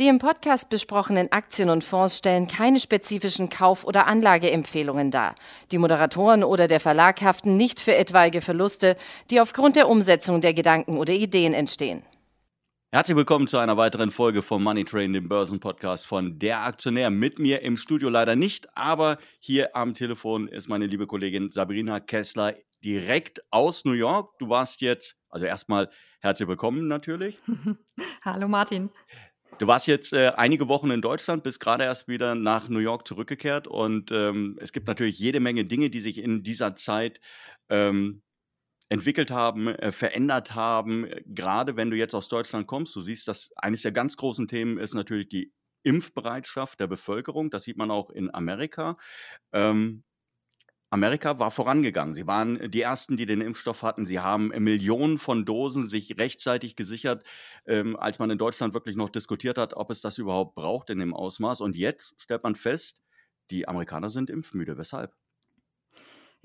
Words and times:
Die 0.00 0.08
im 0.08 0.18
Podcast 0.18 0.70
besprochenen 0.70 1.30
Aktien 1.30 1.70
und 1.70 1.84
Fonds 1.84 2.18
stellen 2.18 2.48
keine 2.48 2.80
spezifischen 2.80 3.48
Kauf- 3.48 3.84
oder 3.84 4.08
Anlageempfehlungen 4.08 5.12
dar. 5.12 5.36
Die 5.70 5.78
Moderatoren 5.78 6.42
oder 6.42 6.66
der 6.66 6.80
Verlag 6.80 7.22
haften 7.22 7.56
nicht 7.56 7.78
für 7.78 7.94
etwaige 7.94 8.40
Verluste, 8.40 8.96
die 9.30 9.40
aufgrund 9.40 9.76
der 9.76 9.88
Umsetzung 9.88 10.40
der 10.40 10.52
Gedanken 10.52 10.96
oder 10.96 11.12
Ideen 11.12 11.54
entstehen. 11.54 12.02
Herzlich 12.90 13.16
willkommen 13.16 13.46
zu 13.46 13.58
einer 13.58 13.76
weiteren 13.76 14.10
Folge 14.10 14.42
vom 14.42 14.64
Money 14.64 14.84
Train, 14.84 15.12
dem 15.12 15.28
Börsenpodcast 15.28 16.08
von 16.08 16.40
Der 16.40 16.62
Aktionär. 16.62 17.10
Mit 17.10 17.38
mir 17.38 17.62
im 17.62 17.76
Studio 17.76 18.08
leider 18.08 18.34
nicht, 18.34 18.76
aber 18.76 19.18
hier 19.38 19.76
am 19.76 19.94
Telefon 19.94 20.48
ist 20.48 20.68
meine 20.68 20.86
liebe 20.86 21.06
Kollegin 21.06 21.52
Sabrina 21.52 22.00
Kessler 22.00 22.56
direkt 22.84 23.44
aus 23.52 23.84
New 23.84 23.92
York. 23.92 24.36
Du 24.40 24.48
warst 24.48 24.80
jetzt, 24.80 25.20
also 25.30 25.44
erstmal 25.46 25.88
herzlich 26.20 26.48
willkommen 26.48 26.88
natürlich. 26.88 27.38
Hallo 28.24 28.48
Martin. 28.48 28.90
Du 29.58 29.66
warst 29.68 29.86
jetzt 29.86 30.12
äh, 30.12 30.32
einige 30.36 30.68
Wochen 30.68 30.90
in 30.90 31.00
Deutschland, 31.00 31.44
bist 31.44 31.60
gerade 31.60 31.84
erst 31.84 32.08
wieder 32.08 32.34
nach 32.34 32.68
New 32.68 32.80
York 32.80 33.06
zurückgekehrt 33.06 33.68
und 33.68 34.10
ähm, 34.10 34.58
es 34.60 34.72
gibt 34.72 34.88
natürlich 34.88 35.18
jede 35.18 35.38
Menge 35.38 35.64
Dinge, 35.64 35.90
die 35.90 36.00
sich 36.00 36.18
in 36.18 36.42
dieser 36.42 36.74
Zeit 36.74 37.20
ähm, 37.68 38.22
entwickelt 38.88 39.30
haben, 39.30 39.68
äh, 39.68 39.92
verändert 39.92 40.54
haben. 40.54 41.08
Gerade 41.26 41.76
wenn 41.76 41.90
du 41.90 41.96
jetzt 41.96 42.14
aus 42.14 42.28
Deutschland 42.28 42.66
kommst, 42.66 42.94
du 42.96 43.00
siehst, 43.00 43.28
dass 43.28 43.52
eines 43.56 43.82
der 43.82 43.92
ganz 43.92 44.16
großen 44.16 44.48
Themen 44.48 44.78
ist 44.78 44.94
natürlich 44.94 45.28
die 45.28 45.52
Impfbereitschaft 45.84 46.80
der 46.80 46.86
Bevölkerung. 46.86 47.50
Das 47.50 47.64
sieht 47.64 47.76
man 47.76 47.90
auch 47.90 48.10
in 48.10 48.34
Amerika. 48.34 48.96
Ähm, 49.52 50.02
Amerika 50.94 51.40
war 51.40 51.50
vorangegangen. 51.50 52.14
Sie 52.14 52.28
waren 52.28 52.70
die 52.70 52.82
Ersten, 52.82 53.16
die 53.16 53.26
den 53.26 53.40
Impfstoff 53.40 53.82
hatten. 53.82 54.06
Sie 54.06 54.20
haben 54.20 54.52
Millionen 54.62 55.18
von 55.18 55.44
Dosen 55.44 55.88
sich 55.88 56.16
rechtzeitig 56.18 56.76
gesichert, 56.76 57.24
ähm, 57.66 57.96
als 57.96 58.20
man 58.20 58.30
in 58.30 58.38
Deutschland 58.38 58.74
wirklich 58.74 58.94
noch 58.94 59.10
diskutiert 59.10 59.58
hat, 59.58 59.74
ob 59.74 59.90
es 59.90 60.00
das 60.00 60.18
überhaupt 60.18 60.54
braucht 60.54 60.90
in 60.90 61.00
dem 61.00 61.12
Ausmaß. 61.12 61.62
Und 61.62 61.74
jetzt 61.74 62.14
stellt 62.16 62.44
man 62.44 62.54
fest, 62.54 63.02
die 63.50 63.66
Amerikaner 63.66 64.08
sind 64.08 64.30
impfmüde. 64.30 64.78
Weshalb? 64.78 65.16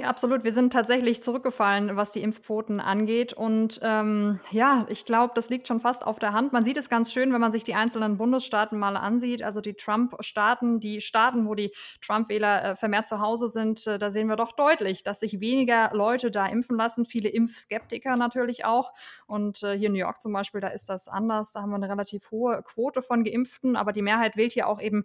Ja, 0.01 0.07
absolut. 0.07 0.45
Wir 0.45 0.53
sind 0.53 0.71
tatsächlich 0.71 1.21
zurückgefallen, 1.21 1.97
was 1.97 2.13
die 2.13 2.21
Impfquoten 2.23 2.79
angeht. 2.79 3.33
Und 3.33 3.81
ähm, 3.83 4.39
ja, 4.49 4.85
ich 4.87 5.03
glaube, 5.03 5.33
das 5.35 5.49
liegt 5.49 5.67
schon 5.67 5.81
fast 5.81 6.07
auf 6.07 6.19
der 6.19 6.31
Hand. 6.31 6.53
Man 6.53 6.63
sieht 6.63 6.77
es 6.77 6.87
ganz 6.87 7.11
schön, 7.11 7.33
wenn 7.33 7.41
man 7.41 7.51
sich 7.51 7.65
die 7.65 7.75
einzelnen 7.75 8.15
Bundesstaaten 8.15 8.79
mal 8.79 8.95
ansieht. 8.95 9.43
Also 9.43 9.59
die 9.59 9.73
Trump-Staaten, 9.73 10.79
die 10.79 11.01
Staaten, 11.01 11.45
wo 11.45 11.53
die 11.53 11.73
Trump-Wähler 11.99 12.63
äh, 12.63 12.75
vermehrt 12.77 13.09
zu 13.09 13.19
Hause 13.19 13.49
sind, 13.49 13.87
äh, 13.87 13.99
da 13.99 14.09
sehen 14.09 14.29
wir 14.29 14.37
doch 14.37 14.53
deutlich, 14.53 15.03
dass 15.03 15.19
sich 15.19 15.41
weniger 15.41 15.89
Leute 15.91 16.31
da 16.31 16.45
impfen 16.45 16.77
lassen. 16.77 17.03
Viele 17.03 17.27
Impfskeptiker 17.27 18.15
natürlich 18.15 18.63
auch. 18.63 18.93
Und 19.27 19.63
äh, 19.63 19.77
hier 19.77 19.87
in 19.87 19.91
New 19.91 19.99
York 19.99 20.21
zum 20.21 20.31
Beispiel, 20.31 20.61
da 20.61 20.69
ist 20.69 20.87
das 20.87 21.09
anders. 21.09 21.51
Da 21.51 21.61
haben 21.61 21.71
wir 21.71 21.75
eine 21.75 21.89
relativ 21.89 22.31
hohe 22.31 22.63
Quote 22.63 23.01
von 23.01 23.25
Geimpften, 23.25 23.75
aber 23.75 23.91
die 23.91 24.01
Mehrheit 24.01 24.37
wählt 24.37 24.53
hier 24.53 24.69
auch 24.69 24.79
eben 24.79 25.03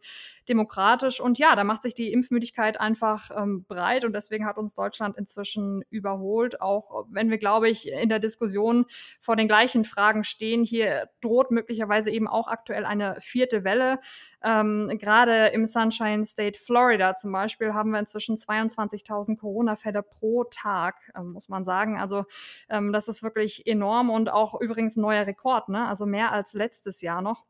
demokratisch. 0.49 1.21
Und 1.21 1.41
ja, 1.41 1.57
da 1.57 1.65
macht 1.65 1.83
sich 1.83 1.95
die 1.95 2.13
Impfmüdigkeit 2.13 2.79
einfach 2.79 3.33
ähm, 3.37 3.65
breit 3.65 4.05
und 4.05 4.13
deswegen 4.13 4.47
hat 4.47 4.57
uns 4.57 4.75
Deutschland 4.75 4.84
Deutschland 4.85 5.17
inzwischen 5.17 5.83
überholt, 5.89 6.61
auch 6.61 7.07
wenn 7.09 7.31
wir, 7.31 7.39
glaube 7.39 7.71
ich, 7.71 7.91
in 7.91 8.11
der 8.11 8.19
Diskussion 8.19 8.85
vor 9.19 9.35
den 9.35 9.49
gleichen 9.49 9.85
Fragen 9.85 10.25
stehen. 10.25 10.63
Hier 10.63 11.09
droht 11.23 11.51
möglicherweise 11.51 12.11
eben 12.11 12.29
auch 12.29 12.49
aktuell 12.49 12.85
eine 12.85 13.17
vierte 13.21 13.65
Welle. 13.65 14.01
Ähm, 14.43 14.91
Gerade 14.99 15.47
im 15.49 15.65
Sunshine 15.65 16.25
State 16.25 16.59
Florida 16.59 17.17
zum 17.17 17.33
Beispiel 17.33 17.73
haben 17.73 17.93
wir 17.93 17.99
inzwischen 17.99 18.37
22.000 18.37 19.39
Corona-Fälle 19.39 20.03
pro 20.03 20.45
Tag, 20.45 20.97
ähm, 21.17 21.33
muss 21.33 21.49
man 21.49 21.65
sagen. 21.65 21.99
Also 21.99 22.25
ähm, 22.69 22.93
das 22.93 23.09
ist 23.09 23.23
wirklich 23.23 23.67
enorm 23.67 24.11
und 24.11 24.31
auch 24.31 24.61
übrigens 24.61 24.97
ein 24.97 25.01
neuer 25.01 25.27
Rekord, 25.27 25.71
ne? 25.71 25.89
also 25.89 26.05
mehr 26.05 26.31
als 26.33 26.53
letztes 26.53 27.01
Jahr 27.01 27.23
noch. 27.23 27.45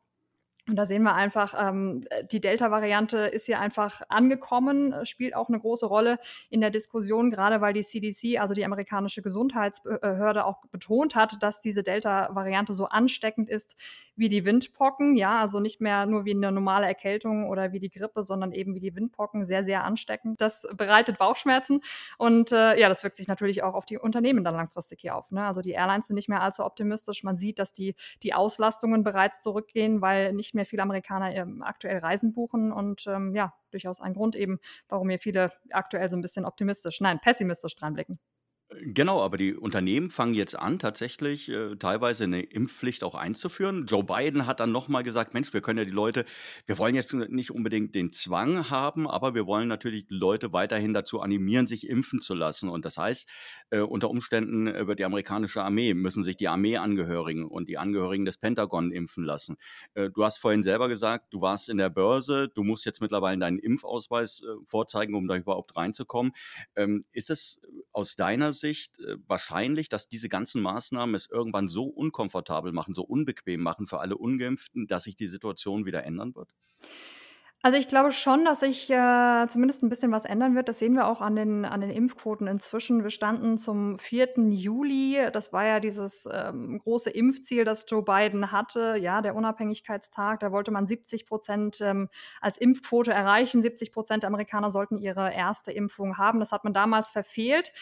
Und 0.67 0.77
da 0.77 0.87
sehen 0.87 1.03
wir 1.03 1.15
einfach, 1.15 1.55
ähm, 1.61 2.05
die 2.33 2.41
Delta-Variante 2.41 3.19
ist 3.19 3.45
hier 3.45 3.61
einfach 3.61 4.01
angekommen, 4.09 4.95
spielt 5.05 5.37
auch 5.37 5.49
eine 5.49 5.61
große 5.61 5.85
Rolle 5.85 6.19
in 6.49 6.63
der 6.63 6.71
Diskussion, 6.71 7.31
gerade 7.31 7.61
weil 7.61 7.75
die 7.75 7.83
CDC, 7.83 8.41
also 8.41 8.55
die 8.55 8.65
amerikanische 8.65 9.21
Gesundheitsbehörde, 9.21 10.47
auch 10.47 10.65
betont 10.73 11.17
hat, 11.17 11.43
dass 11.43 11.61
diese 11.61 11.83
Delta-Variante 11.83 12.73
so 12.73 12.87
ansteckend 12.87 13.51
ist 13.51 13.77
wie 14.17 14.31
die 14.31 14.47
Windpocken. 14.47 15.17
Ja, 15.17 15.39
also 15.39 15.61
nicht 15.61 15.83
mehr 15.83 16.07
nur 16.07 16.25
wie 16.25 16.31
eine 16.31 16.51
normale 16.51 16.87
Erkältung 16.87 17.51
oder 17.51 17.73
wie 17.73 17.81
die 17.81 17.91
Grippe, 17.91 18.23
sondern 18.23 18.53
eben 18.53 18.75
wie 18.75 18.81
die 18.81 18.95
Windpocken, 18.95 19.45
sehr, 19.45 19.65
sehr 19.65 19.85
ansteckend. 19.85 20.41
Das 20.41 20.67
bereitet 20.75 21.19
Bauchschmerzen 21.19 21.83
und 22.17 22.53
äh, 22.53 22.81
ja, 22.81 22.89
das 22.89 23.05
wirkt 23.05 23.19
sich 23.19 23.29
natürlich 23.29 23.63
auch 23.63 23.75
auf 23.75 23.85
die 23.85 23.99
Unternehmen 23.99 24.45
dann 24.45 24.55
langfristig 24.55 25.03
hier 25.03 25.15
auf. 25.15 25.31
Ne? 25.31 25.45
Also 25.45 25.61
die 25.61 25.73
Airlines 25.73 26.07
sind 26.07 26.15
nicht 26.15 26.31
mehr 26.31 26.41
allzu 26.41 26.65
optimistisch. 26.65 27.23
Man 27.23 27.37
sieht, 27.37 27.59
dass 27.59 27.75
die, 27.75 27.95
die 28.23 28.33
Auslastungen 28.33 29.05
bereits 29.05 29.43
zurückgehen, 29.43 30.01
weil 30.01 30.33
nicht 30.33 30.54
mehr 30.55 30.67
viele 30.67 30.83
Amerikaner 30.83 31.35
ähm, 31.35 31.63
aktuell 31.63 31.99
Reisen 31.99 32.33
buchen 32.33 32.73
und 32.73 33.07
ähm, 33.07 33.35
ja, 33.35 33.55
durchaus 33.71 34.01
ein 34.01 34.15
Grund 34.15 34.37
eben, 34.37 34.59
warum 34.89 35.09
hier 35.09 35.19
viele 35.19 35.53
aktuell 35.71 36.09
so 36.09 36.17
ein 36.17 36.23
bisschen 36.23 36.45
optimistisch, 36.45 37.01
nein, 37.01 37.21
pessimistisch 37.21 37.77
dranblicken. 37.77 38.19
Genau, 38.71 39.21
aber 39.23 39.37
die 39.37 39.55
Unternehmen 39.55 40.11
fangen 40.11 40.35
jetzt 40.35 40.59
an, 40.59 40.79
tatsächlich 40.79 41.49
äh, 41.51 41.77
teilweise 41.77 42.25
eine 42.25 42.41
Impfpflicht 42.43 43.05
auch 43.05 43.15
einzuführen. 43.15 43.87
Joe 43.87 44.03
Biden 44.03 44.47
hat 44.47 44.59
dann 44.59 44.73
nochmal 44.73 45.03
gesagt, 45.05 45.35
Mensch, 45.35 45.53
wir 45.53 45.61
können 45.61 45.79
ja 45.79 45.85
die 45.85 45.91
Leute, 45.91 46.25
wir 46.67 46.79
wollen 46.79 46.95
jetzt 46.95 47.13
nicht 47.13 47.51
unbedingt 47.51 47.95
den 47.95 48.11
Zwang 48.11 48.71
haben, 48.71 49.07
aber 49.07 49.35
wir 49.35 49.47
wollen 49.47 49.69
natürlich 49.69 50.07
die 50.07 50.15
Leute 50.15 50.53
weiterhin 50.55 50.95
dazu 50.95 51.21
animieren, 51.21 51.67
sich 51.67 51.87
impfen 51.89 52.21
zu 52.21 52.35
lassen. 52.35 52.69
Und 52.71 52.85
das 52.87 52.97
heißt, 52.97 53.29
äh, 53.71 53.81
unter 53.81 54.09
Umständen 54.11 54.67
äh, 54.67 54.87
wird 54.87 54.99
die 54.99 55.05
amerikanische 55.05 55.63
Armee, 55.63 55.93
müssen 55.93 56.23
sich 56.25 56.37
die 56.39 56.49
Armeeangehörigen 56.49 57.45
und 57.45 57.69
die 57.69 57.77
Angehörigen 57.79 58.25
des 58.25 58.39
Pentagon 58.39 58.91
impfen 58.93 59.25
lassen. 59.25 59.57
Äh, 59.93 60.09
du 60.11 60.25
hast 60.25 60.39
vorhin 60.39 60.63
selber 60.63 60.89
gesagt, 60.89 61.35
du 61.35 61.43
warst 61.43 61.69
in 61.69 61.77
der 61.77 61.91
Börse, 61.91 62.49
du 62.49 62.63
musst 62.65 62.87
jetzt 62.87 63.03
mittlerweile 63.03 63.39
deinen 63.39 63.59
Impfausweis 63.59 64.41
äh, 64.43 64.47
vorzeigen, 64.67 65.15
um 65.15 65.29
da 65.29 65.37
überhaupt 65.37 65.77
reinzukommen. 65.77 66.33
Ähm, 66.77 67.05
ist 67.13 67.29
es 67.31 67.61
aus 67.93 68.17
deiner 68.17 68.53
Sicht 68.55 68.99
äh, 69.01 69.17
wahrscheinlich, 69.27 69.89
dass 69.89 70.09
diese 70.09 70.29
ganzen 70.29 70.63
Maßnahmen 70.63 71.15
es 71.15 71.29
irgendwann 71.31 71.69
so 71.69 71.85
unkomfortabel 71.85 72.73
machen, 72.73 72.95
so 72.95 73.03
unbequem 73.03 73.61
machen 73.61 73.87
für 73.87 74.01
alle 74.01 74.17
Ungeimpften, 74.17 74.87
dass 74.87 75.05
sich 75.05 75.17
die 75.17 75.29
Situation 75.29 75.85
wieder 75.85 76.05
ändern 76.05 76.35
wird? 76.35 76.51
Also, 77.67 77.79
ich 77.79 77.89
glaube 77.89 78.13
schon, 78.13 78.45
dass 78.45 78.61
sich, 78.61 78.91
äh, 78.91 79.47
zumindest 79.49 79.83
ein 79.83 79.89
bisschen 79.89 80.13
was 80.13 80.27
ändern 80.27 80.55
wird. 80.55 80.69
Das 80.69 80.79
sehen 80.79 80.93
wir 80.93 81.07
auch 81.07 81.23
an 81.23 81.35
den 81.35 81.65
an 81.65 81.81
den 81.81 81.89
Impfquoten 81.89 82.47
inzwischen. 82.47 83.03
Wir 83.03 83.09
standen 83.09 83.57
zum 83.57 83.97
4. 83.97 84.51
Juli. 84.51 85.31
Das 85.33 85.51
war 85.55 85.65
ja 85.65 85.81
dieses, 85.81 86.29
ähm, 86.31 86.79
große 86.81 87.09
Impfziel, 87.09 87.65
das 87.65 87.87
Joe 87.89 88.03
Biden 88.03 88.53
hatte, 88.53 88.97
ja, 89.01 89.23
der 89.23 89.35
Unabhängigkeitstag. 89.35 90.41
Da 90.41 90.53
wollte 90.53 90.73
man 90.73 90.85
70% 90.87 91.81
ähm, 91.83 92.11
als 92.43 92.59
Impfquote 92.59 93.15
erreichen. 93.15 93.63
70 93.63 93.93
der 93.95 94.25
Amerikaner 94.25 94.71
sollten 94.71 94.99
ihre 94.99 95.33
erste 95.33 95.73
Impfung 95.73 96.19
haben. 96.19 96.41
Das 96.41 96.53
hat 96.53 96.65
man 96.65 96.75
damals 96.75 97.13
verfehlt. 97.13 97.73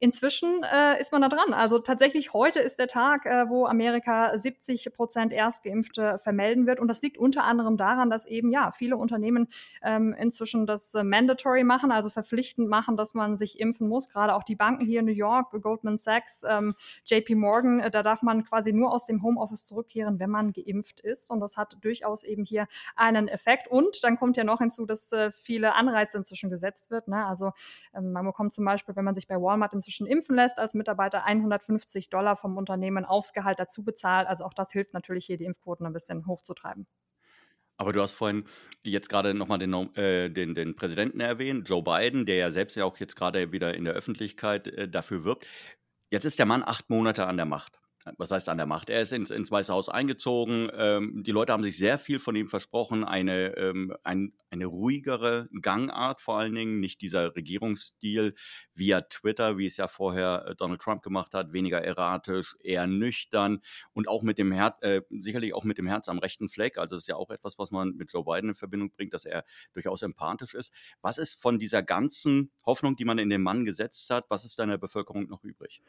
Inzwischen 0.00 0.62
äh, 0.62 1.00
ist 1.00 1.10
man 1.10 1.22
da 1.22 1.28
dran. 1.28 1.52
Also 1.52 1.80
tatsächlich 1.80 2.32
heute 2.32 2.60
ist 2.60 2.78
der 2.78 2.86
Tag, 2.86 3.26
äh, 3.26 3.48
wo 3.48 3.66
Amerika 3.66 4.36
70 4.36 4.92
Prozent 4.92 5.32
Erstgeimpfte 5.32 6.18
vermelden 6.18 6.68
wird. 6.68 6.78
Und 6.78 6.86
das 6.86 7.02
liegt 7.02 7.18
unter 7.18 7.42
anderem 7.42 7.76
daran, 7.76 8.08
dass 8.08 8.24
eben 8.24 8.52
ja 8.52 8.70
viele 8.70 8.96
Unternehmen 8.96 9.48
ähm, 9.82 10.14
inzwischen 10.16 10.66
das 10.66 10.94
äh, 10.94 11.02
mandatory 11.02 11.64
machen, 11.64 11.90
also 11.90 12.10
verpflichtend 12.10 12.68
machen, 12.68 12.96
dass 12.96 13.14
man 13.14 13.34
sich 13.34 13.58
impfen 13.58 13.88
muss. 13.88 14.08
Gerade 14.08 14.36
auch 14.36 14.44
die 14.44 14.54
Banken 14.54 14.86
hier 14.86 15.00
in 15.00 15.06
New 15.06 15.12
York, 15.12 15.50
Goldman 15.60 15.96
Sachs, 15.96 16.44
ähm, 16.48 16.76
JP 17.04 17.34
Morgan, 17.34 17.80
äh, 17.80 17.90
da 17.90 18.04
darf 18.04 18.22
man 18.22 18.44
quasi 18.44 18.72
nur 18.72 18.92
aus 18.92 19.06
dem 19.06 19.24
Homeoffice 19.24 19.66
zurückkehren, 19.66 20.20
wenn 20.20 20.30
man 20.30 20.52
geimpft 20.52 21.00
ist. 21.00 21.28
Und 21.28 21.40
das 21.40 21.56
hat 21.56 21.76
durchaus 21.80 22.22
eben 22.22 22.44
hier 22.44 22.68
einen 22.94 23.26
Effekt. 23.26 23.66
Und 23.66 24.04
dann 24.04 24.16
kommt 24.16 24.36
ja 24.36 24.44
noch 24.44 24.60
hinzu, 24.60 24.86
dass 24.86 25.10
äh, 25.10 25.32
viele 25.32 25.74
Anreize 25.74 26.16
inzwischen 26.16 26.50
gesetzt 26.50 26.92
wird. 26.92 27.08
Ne? 27.08 27.26
Also 27.26 27.50
ähm, 27.92 28.12
man 28.12 28.24
bekommt 28.24 28.52
zum 28.52 28.64
Beispiel, 28.64 28.94
wenn 28.94 29.04
man 29.04 29.16
sich 29.16 29.26
bei 29.26 29.34
Walmart 29.34 29.72
inzwischen 29.72 29.87
inzwischen 29.88 30.06
impfen 30.06 30.36
lässt 30.36 30.58
als 30.58 30.74
Mitarbeiter, 30.74 31.24
150 31.24 32.10
Dollar 32.10 32.36
vom 32.36 32.58
Unternehmen 32.58 33.06
aufs 33.06 33.32
Gehalt 33.32 33.58
dazu 33.58 33.82
bezahlt. 33.82 34.28
Also 34.28 34.44
auch 34.44 34.52
das 34.52 34.70
hilft 34.70 34.92
natürlich 34.92 35.24
hier, 35.24 35.38
die 35.38 35.46
Impfquoten 35.46 35.86
ein 35.86 35.94
bisschen 35.94 36.26
hochzutreiben. 36.26 36.86
Aber 37.78 37.92
du 37.92 38.02
hast 38.02 38.12
vorhin 38.12 38.44
jetzt 38.82 39.08
gerade 39.08 39.32
nochmal 39.32 39.58
den, 39.58 39.72
äh, 39.94 40.28
den, 40.28 40.54
den 40.54 40.76
Präsidenten 40.76 41.20
erwähnt, 41.20 41.68
Joe 41.68 41.82
Biden, 41.82 42.26
der 42.26 42.36
ja 42.36 42.50
selbst 42.50 42.74
ja 42.76 42.84
auch 42.84 42.98
jetzt 42.98 43.16
gerade 43.16 43.52
wieder 43.52 43.74
in 43.74 43.84
der 43.84 43.94
Öffentlichkeit 43.94 44.66
äh, 44.66 44.88
dafür 44.88 45.24
wirbt. 45.24 45.46
Jetzt 46.10 46.24
ist 46.26 46.38
der 46.38 46.46
Mann 46.46 46.62
acht 46.62 46.90
Monate 46.90 47.26
an 47.26 47.36
der 47.36 47.46
Macht 47.46 47.80
was 48.16 48.30
heißt 48.30 48.48
an 48.48 48.56
der 48.56 48.66
Macht? 48.66 48.90
Er 48.90 49.02
ist 49.02 49.12
ins, 49.12 49.30
ins 49.30 49.50
Weiße 49.50 49.72
Haus 49.72 49.88
eingezogen. 49.88 50.70
Ähm, 50.74 51.22
die 51.24 51.32
Leute 51.32 51.52
haben 51.52 51.64
sich 51.64 51.76
sehr 51.76 51.98
viel 51.98 52.18
von 52.18 52.34
ihm 52.36 52.48
versprochen. 52.48 53.04
Eine, 53.04 53.56
ähm, 53.56 53.94
ein, 54.04 54.32
eine 54.50 54.66
ruhigere 54.66 55.48
Gangart 55.60 56.20
vor 56.20 56.38
allen 56.38 56.54
Dingen, 56.54 56.80
nicht 56.80 57.00
dieser 57.00 57.34
Regierungsstil 57.36 58.34
via 58.74 59.00
Twitter, 59.02 59.58
wie 59.58 59.66
es 59.66 59.76
ja 59.76 59.88
vorher 59.88 60.46
äh, 60.46 60.54
Donald 60.54 60.80
Trump 60.80 61.02
gemacht 61.02 61.34
hat, 61.34 61.52
weniger 61.52 61.82
erratisch, 61.82 62.56
eher 62.62 62.86
nüchtern 62.86 63.60
und 63.92 64.08
auch 64.08 64.22
mit 64.22 64.38
dem 64.38 64.52
Herz, 64.52 64.76
äh, 64.80 65.02
sicherlich 65.10 65.54
auch 65.54 65.64
mit 65.64 65.78
dem 65.78 65.86
Herz 65.86 66.08
am 66.08 66.18
rechten 66.18 66.48
Fleck. 66.48 66.78
Also 66.78 66.94
das 66.94 67.02
ist 67.02 67.08
ja 67.08 67.16
auch 67.16 67.30
etwas, 67.30 67.58
was 67.58 67.70
man 67.70 67.96
mit 67.96 68.12
Joe 68.12 68.24
Biden 68.24 68.50
in 68.50 68.56
Verbindung 68.56 68.90
bringt, 68.90 69.12
dass 69.14 69.24
er 69.24 69.44
durchaus 69.72 70.02
empathisch 70.02 70.54
ist. 70.54 70.72
Was 71.02 71.18
ist 71.18 71.40
von 71.40 71.58
dieser 71.58 71.82
ganzen 71.82 72.50
Hoffnung, 72.64 72.96
die 72.96 73.04
man 73.04 73.18
in 73.18 73.30
den 73.30 73.42
Mann 73.42 73.64
gesetzt 73.64 74.10
hat, 74.10 74.26
was 74.28 74.44
ist 74.44 74.58
deiner 74.58 74.78
Bevölkerung 74.78 75.28
noch 75.28 75.44
übrig? 75.44 75.82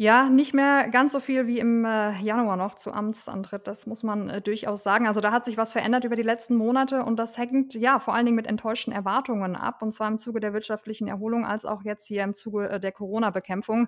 Ja, 0.00 0.28
nicht 0.28 0.54
mehr 0.54 0.88
ganz 0.88 1.12
so 1.12 1.20
viel 1.20 1.46
wie 1.46 1.60
im, 1.60 1.84
äh, 1.84 2.18
Januar 2.20 2.56
noch 2.56 2.74
zu 2.74 2.92
Amtsantritt, 2.92 3.68
das 3.68 3.86
muss 3.86 4.02
man, 4.02 4.28
äh, 4.28 4.40
durchaus 4.42 4.82
sagen. 4.82 5.06
Also, 5.06 5.20
da 5.20 5.30
hat 5.30 5.44
sich 5.44 5.56
was 5.56 5.72
verändert 5.72 6.02
über 6.02 6.16
die 6.16 6.22
letzten 6.22 6.56
Monate 6.56 7.04
und 7.04 7.16
das 7.16 7.38
hängt, 7.38 7.74
ja, 7.74 8.00
vor 8.00 8.12
allen 8.12 8.26
Dingen 8.26 8.34
mit 8.34 8.48
enttäuschten 8.48 8.92
Erwartungen 8.92 9.54
ab, 9.54 9.82
und 9.82 9.92
zwar 9.92 10.08
im 10.08 10.18
Zuge 10.18 10.40
der 10.40 10.52
wirtschaftlichen 10.52 11.06
Erholung 11.06 11.46
als 11.46 11.64
auch 11.64 11.84
jetzt 11.84 12.08
hier 12.08 12.24
im 12.24 12.34
Zuge, 12.34 12.68
äh, 12.70 12.80
der 12.80 12.90
Corona-Bekämpfung. 12.90 13.86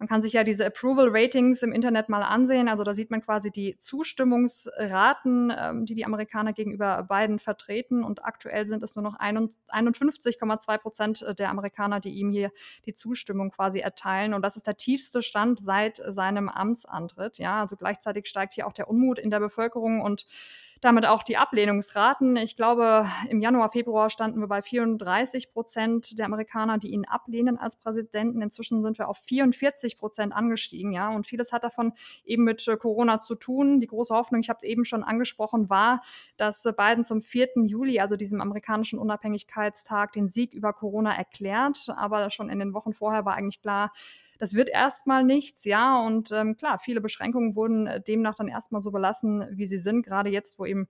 Man 0.00 0.08
kann 0.08 0.22
sich 0.22 0.32
ja 0.32 0.44
diese 0.44 0.64
Approval 0.64 1.08
Ratings 1.10 1.62
im 1.62 1.72
Internet 1.72 2.08
mal 2.08 2.22
ansehen. 2.22 2.68
Also 2.70 2.84
da 2.84 2.94
sieht 2.94 3.10
man 3.10 3.20
quasi 3.20 3.50
die 3.50 3.76
Zustimmungsraten, 3.76 5.52
ähm, 5.54 5.84
die 5.84 5.92
die 5.92 6.06
Amerikaner 6.06 6.54
gegenüber 6.54 7.06
Biden 7.06 7.38
vertreten. 7.38 8.02
Und 8.02 8.24
aktuell 8.24 8.66
sind 8.66 8.82
es 8.82 8.96
nur 8.96 9.02
noch 9.02 9.20
51,2 9.20 10.78
Prozent 10.78 11.26
der 11.38 11.50
Amerikaner, 11.50 12.00
die 12.00 12.14
ihm 12.14 12.30
hier 12.30 12.50
die 12.86 12.94
Zustimmung 12.94 13.50
quasi 13.50 13.80
erteilen. 13.80 14.32
Und 14.32 14.40
das 14.40 14.56
ist 14.56 14.66
der 14.66 14.78
tiefste 14.78 15.20
Stand 15.20 15.60
seit 15.60 16.00
seinem 16.08 16.48
Amtsantritt. 16.48 17.36
Ja, 17.36 17.60
also 17.60 17.76
gleichzeitig 17.76 18.26
steigt 18.26 18.54
hier 18.54 18.66
auch 18.66 18.72
der 18.72 18.88
Unmut 18.88 19.18
in 19.18 19.28
der 19.28 19.40
Bevölkerung 19.40 20.00
und 20.00 20.24
damit 20.80 21.04
auch 21.04 21.22
die 21.22 21.36
Ablehnungsraten. 21.36 22.36
Ich 22.36 22.56
glaube, 22.56 23.06
im 23.28 23.40
Januar, 23.40 23.68
Februar 23.68 24.08
standen 24.08 24.40
wir 24.40 24.48
bei 24.48 24.62
34 24.62 25.52
Prozent 25.52 26.18
der 26.18 26.26
Amerikaner, 26.26 26.78
die 26.78 26.88
ihn 26.88 27.04
ablehnen 27.04 27.58
als 27.58 27.76
Präsidenten. 27.76 28.40
Inzwischen 28.40 28.82
sind 28.82 28.98
wir 28.98 29.08
auf 29.08 29.18
44 29.18 29.98
Prozent 29.98 30.32
angestiegen, 30.32 30.92
ja. 30.92 31.10
Und 31.10 31.26
vieles 31.26 31.52
hat 31.52 31.64
davon 31.64 31.92
eben 32.24 32.44
mit 32.44 32.66
äh, 32.66 32.76
Corona 32.76 33.20
zu 33.20 33.34
tun. 33.34 33.80
Die 33.80 33.86
große 33.86 34.14
Hoffnung, 34.14 34.40
ich 34.40 34.48
habe 34.48 34.58
es 34.58 34.64
eben 34.64 34.84
schon 34.84 35.04
angesprochen, 35.04 35.68
war, 35.68 36.02
dass 36.36 36.62
Biden 36.62 37.04
zum 37.04 37.20
4. 37.20 37.50
Juli, 37.66 38.00
also 38.00 38.16
diesem 38.16 38.40
amerikanischen 38.40 38.98
Unabhängigkeitstag, 38.98 40.12
den 40.12 40.28
Sieg 40.28 40.54
über 40.54 40.72
Corona 40.72 41.14
erklärt. 41.14 41.88
Aber 41.96 42.30
schon 42.30 42.48
in 42.48 42.58
den 42.58 42.72
Wochen 42.72 42.94
vorher 42.94 43.24
war 43.26 43.34
eigentlich 43.34 43.60
klar, 43.60 43.92
das 44.40 44.54
wird 44.54 44.68
erstmal 44.70 45.22
nichts, 45.24 45.64
ja. 45.64 46.00
Und 46.04 46.32
ähm, 46.32 46.56
klar, 46.56 46.78
viele 46.80 47.00
Beschränkungen 47.00 47.54
wurden 47.54 47.86
äh, 47.86 48.00
demnach 48.00 48.34
dann 48.34 48.48
erstmal 48.48 48.82
so 48.82 48.90
belassen, 48.90 49.46
wie 49.52 49.66
sie 49.66 49.78
sind, 49.78 50.02
gerade 50.04 50.30
jetzt, 50.30 50.58
wo 50.58 50.66
eben 50.66 50.88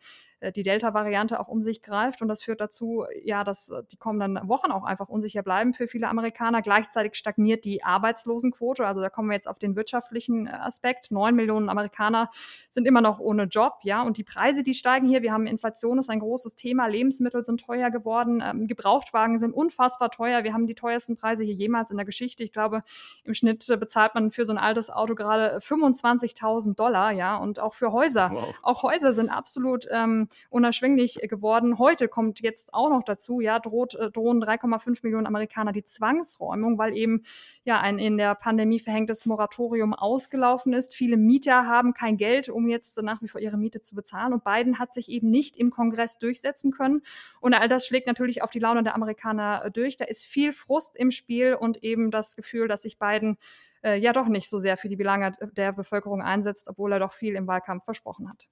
die 0.52 0.62
Delta-Variante 0.62 1.38
auch 1.38 1.48
um 1.48 1.62
sich 1.62 1.82
greift. 1.82 2.22
Und 2.22 2.28
das 2.28 2.42
führt 2.42 2.60
dazu, 2.60 3.04
ja, 3.24 3.44
dass 3.44 3.70
äh, 3.70 3.82
die 3.90 3.96
kommenden 3.96 4.48
Wochen 4.48 4.70
auch 4.70 4.84
einfach 4.84 5.08
unsicher 5.08 5.42
bleiben 5.42 5.74
für 5.74 5.86
viele 5.86 6.08
Amerikaner. 6.08 6.62
Gleichzeitig 6.62 7.14
stagniert 7.14 7.64
die 7.64 7.84
Arbeitslosenquote. 7.84 8.86
Also 8.86 9.00
da 9.00 9.10
kommen 9.10 9.28
wir 9.28 9.34
jetzt 9.34 9.48
auf 9.48 9.58
den 9.58 9.76
wirtschaftlichen 9.76 10.46
äh, 10.46 10.50
Aspekt. 10.50 11.10
Neun 11.10 11.34
Millionen 11.34 11.68
Amerikaner 11.68 12.30
sind 12.70 12.86
immer 12.86 13.00
noch 13.00 13.18
ohne 13.18 13.44
Job, 13.44 13.80
ja. 13.82 14.02
Und 14.02 14.16
die 14.16 14.24
Preise, 14.24 14.62
die 14.62 14.74
steigen 14.74 15.06
hier. 15.06 15.22
Wir 15.22 15.32
haben 15.32 15.46
Inflation, 15.46 15.98
ist 15.98 16.10
ein 16.10 16.20
großes 16.20 16.56
Thema. 16.56 16.86
Lebensmittel 16.86 17.42
sind 17.42 17.60
teuer 17.64 17.90
geworden. 17.90 18.42
Ähm, 18.44 18.66
Gebrauchtwagen 18.66 19.38
sind 19.38 19.52
unfassbar 19.52 20.10
teuer. 20.10 20.42
Wir 20.44 20.54
haben 20.54 20.66
die 20.66 20.74
teuersten 20.74 21.16
Preise 21.16 21.44
hier 21.44 21.54
jemals 21.54 21.90
in 21.90 21.98
der 21.98 22.06
Geschichte. 22.06 22.42
Ich 22.42 22.52
glaube, 22.52 22.82
im 23.24 23.34
Schnitt 23.34 23.66
bezahlt 23.78 24.14
man 24.14 24.30
für 24.30 24.46
so 24.46 24.52
ein 24.52 24.58
altes 24.58 24.88
Auto 24.90 25.14
gerade 25.14 25.58
25.000 25.58 26.74
Dollar, 26.76 27.12
ja. 27.12 27.36
Und 27.36 27.58
auch 27.58 27.74
für 27.74 27.92
Häuser. 27.92 28.30
Wow. 28.32 28.58
Auch 28.62 28.82
Häuser 28.82 29.12
sind 29.12 29.28
absolut 29.28 29.86
ähm, 29.90 30.28
unerschwinglich 30.48 31.20
geworden. 31.22 31.78
Heute 31.78 32.08
kommt 32.08 32.40
jetzt 32.40 32.74
auch 32.74 32.90
noch 32.90 33.02
dazu, 33.02 33.40
ja, 33.40 33.58
droht, 33.58 33.94
äh, 33.94 34.10
drohen 34.10 34.42
3,5 34.42 35.00
Millionen 35.02 35.26
Amerikaner 35.26 35.72
die 35.72 35.84
Zwangsräumung, 35.84 36.78
weil 36.78 36.96
eben 36.96 37.22
ja 37.64 37.80
ein 37.80 37.98
in 37.98 38.16
der 38.16 38.34
Pandemie 38.34 38.80
verhängtes 38.80 39.26
Moratorium 39.26 39.94
ausgelaufen 39.94 40.72
ist. 40.72 40.94
Viele 40.94 41.16
Mieter 41.16 41.66
haben 41.66 41.94
kein 41.94 42.16
Geld, 42.16 42.48
um 42.48 42.68
jetzt 42.68 43.00
nach 43.02 43.22
wie 43.22 43.28
vor 43.28 43.40
ihre 43.40 43.56
Miete 43.56 43.80
zu 43.80 43.94
bezahlen. 43.94 44.32
Und 44.32 44.44
Biden 44.44 44.78
hat 44.78 44.92
sich 44.92 45.08
eben 45.08 45.30
nicht 45.30 45.56
im 45.56 45.70
Kongress 45.70 46.18
durchsetzen 46.18 46.72
können. 46.72 47.02
Und 47.40 47.54
all 47.54 47.68
das 47.68 47.86
schlägt 47.86 48.06
natürlich 48.06 48.42
auf 48.42 48.50
die 48.50 48.58
Laune 48.58 48.82
der 48.82 48.94
Amerikaner 48.94 49.64
äh, 49.64 49.70
durch. 49.70 49.96
Da 49.96 50.04
ist 50.04 50.24
viel 50.24 50.52
Frust 50.52 50.96
im 50.96 51.10
Spiel 51.10 51.54
und 51.54 51.82
eben 51.82 52.10
das 52.10 52.36
Gefühl, 52.36 52.68
dass 52.68 52.82
sich 52.82 52.98
Biden 52.98 53.38
äh, 53.82 53.98
ja 53.98 54.12
doch 54.12 54.28
nicht 54.28 54.48
so 54.48 54.58
sehr 54.58 54.76
für 54.76 54.88
die 54.88 54.96
Belange 54.96 55.32
der 55.52 55.72
Bevölkerung 55.72 56.22
einsetzt, 56.22 56.68
obwohl 56.68 56.92
er 56.92 56.98
doch 56.98 57.12
viel 57.12 57.34
im 57.34 57.46
Wahlkampf 57.46 57.84
versprochen 57.84 58.28
hat. 58.28 58.48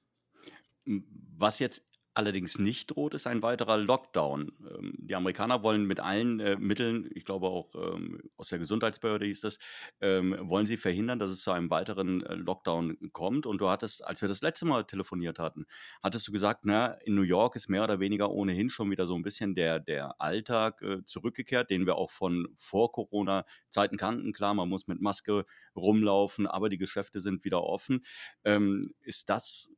Was 1.38 1.61
jetzt 1.61 1.88
allerdings 2.19 2.58
nicht 2.58 2.90
droht, 2.90 3.14
ist 3.14 3.29
ein 3.29 3.43
weiterer 3.43 3.76
Lockdown. 3.76 4.50
Ähm, 4.69 4.94
die 4.99 5.14
Amerikaner 5.14 5.62
wollen 5.62 5.85
mit 5.87 6.00
allen 6.00 6.40
äh, 6.40 6.56
Mitteln, 6.56 7.08
ich 7.14 7.25
glaube 7.25 7.46
auch 7.46 7.73
ähm, 7.76 8.20
aus 8.37 8.49
der 8.49 8.58
Gesundheitsbehörde 8.58 9.25
hieß 9.25 9.43
das, 9.43 9.61
ähm, 10.00 10.37
wollen 10.40 10.67
sie 10.67 10.76
verhindern, 10.76 11.20
dass 11.20 11.31
es 11.31 11.43
zu 11.43 11.52
einem 11.52 11.70
weiteren 11.70 12.26
äh, 12.26 12.35
Lockdown 12.35 13.12
kommt. 13.12 13.46
Und 13.46 13.61
du 13.61 13.69
hattest, 13.69 14.05
als 14.05 14.20
wir 14.20 14.29
das 14.29 14.43
letzte 14.43 14.67
Mal 14.67 14.85
telefoniert 14.85 15.38
hatten, 15.38 15.67
hattest 16.02 16.26
du 16.26 16.32
gesagt, 16.32 16.64
na, 16.64 16.88
in 17.05 17.14
New 17.14 17.23
York 17.23 17.55
ist 17.55 17.69
mehr 17.69 17.85
oder 17.85 18.00
weniger 18.00 18.32
ohnehin 18.32 18.69
schon 18.69 18.90
wieder 18.90 19.06
so 19.06 19.14
ein 19.14 19.23
bisschen 19.23 19.55
der, 19.55 19.79
der 19.79 20.20
Alltag 20.20 20.82
äh, 20.82 21.05
zurückgekehrt, 21.05 21.70
den 21.70 21.87
wir 21.87 21.94
auch 21.94 22.11
von 22.11 22.49
vor 22.56 22.90
Corona-Zeiten 22.90 23.96
kannten. 23.96 24.32
Klar, 24.32 24.55
man 24.55 24.69
muss 24.69 24.88
mit 24.88 25.00
Maske 25.00 25.44
rumlaufen, 25.76 26.49
aber 26.49 26.69
die 26.69 26.79
Geschäfte 26.79 27.20
sind 27.20 27.44
wieder 27.44 27.62
offen. 27.62 28.00
Ähm, 28.43 28.93
ist 29.02 29.31
das 29.31 29.70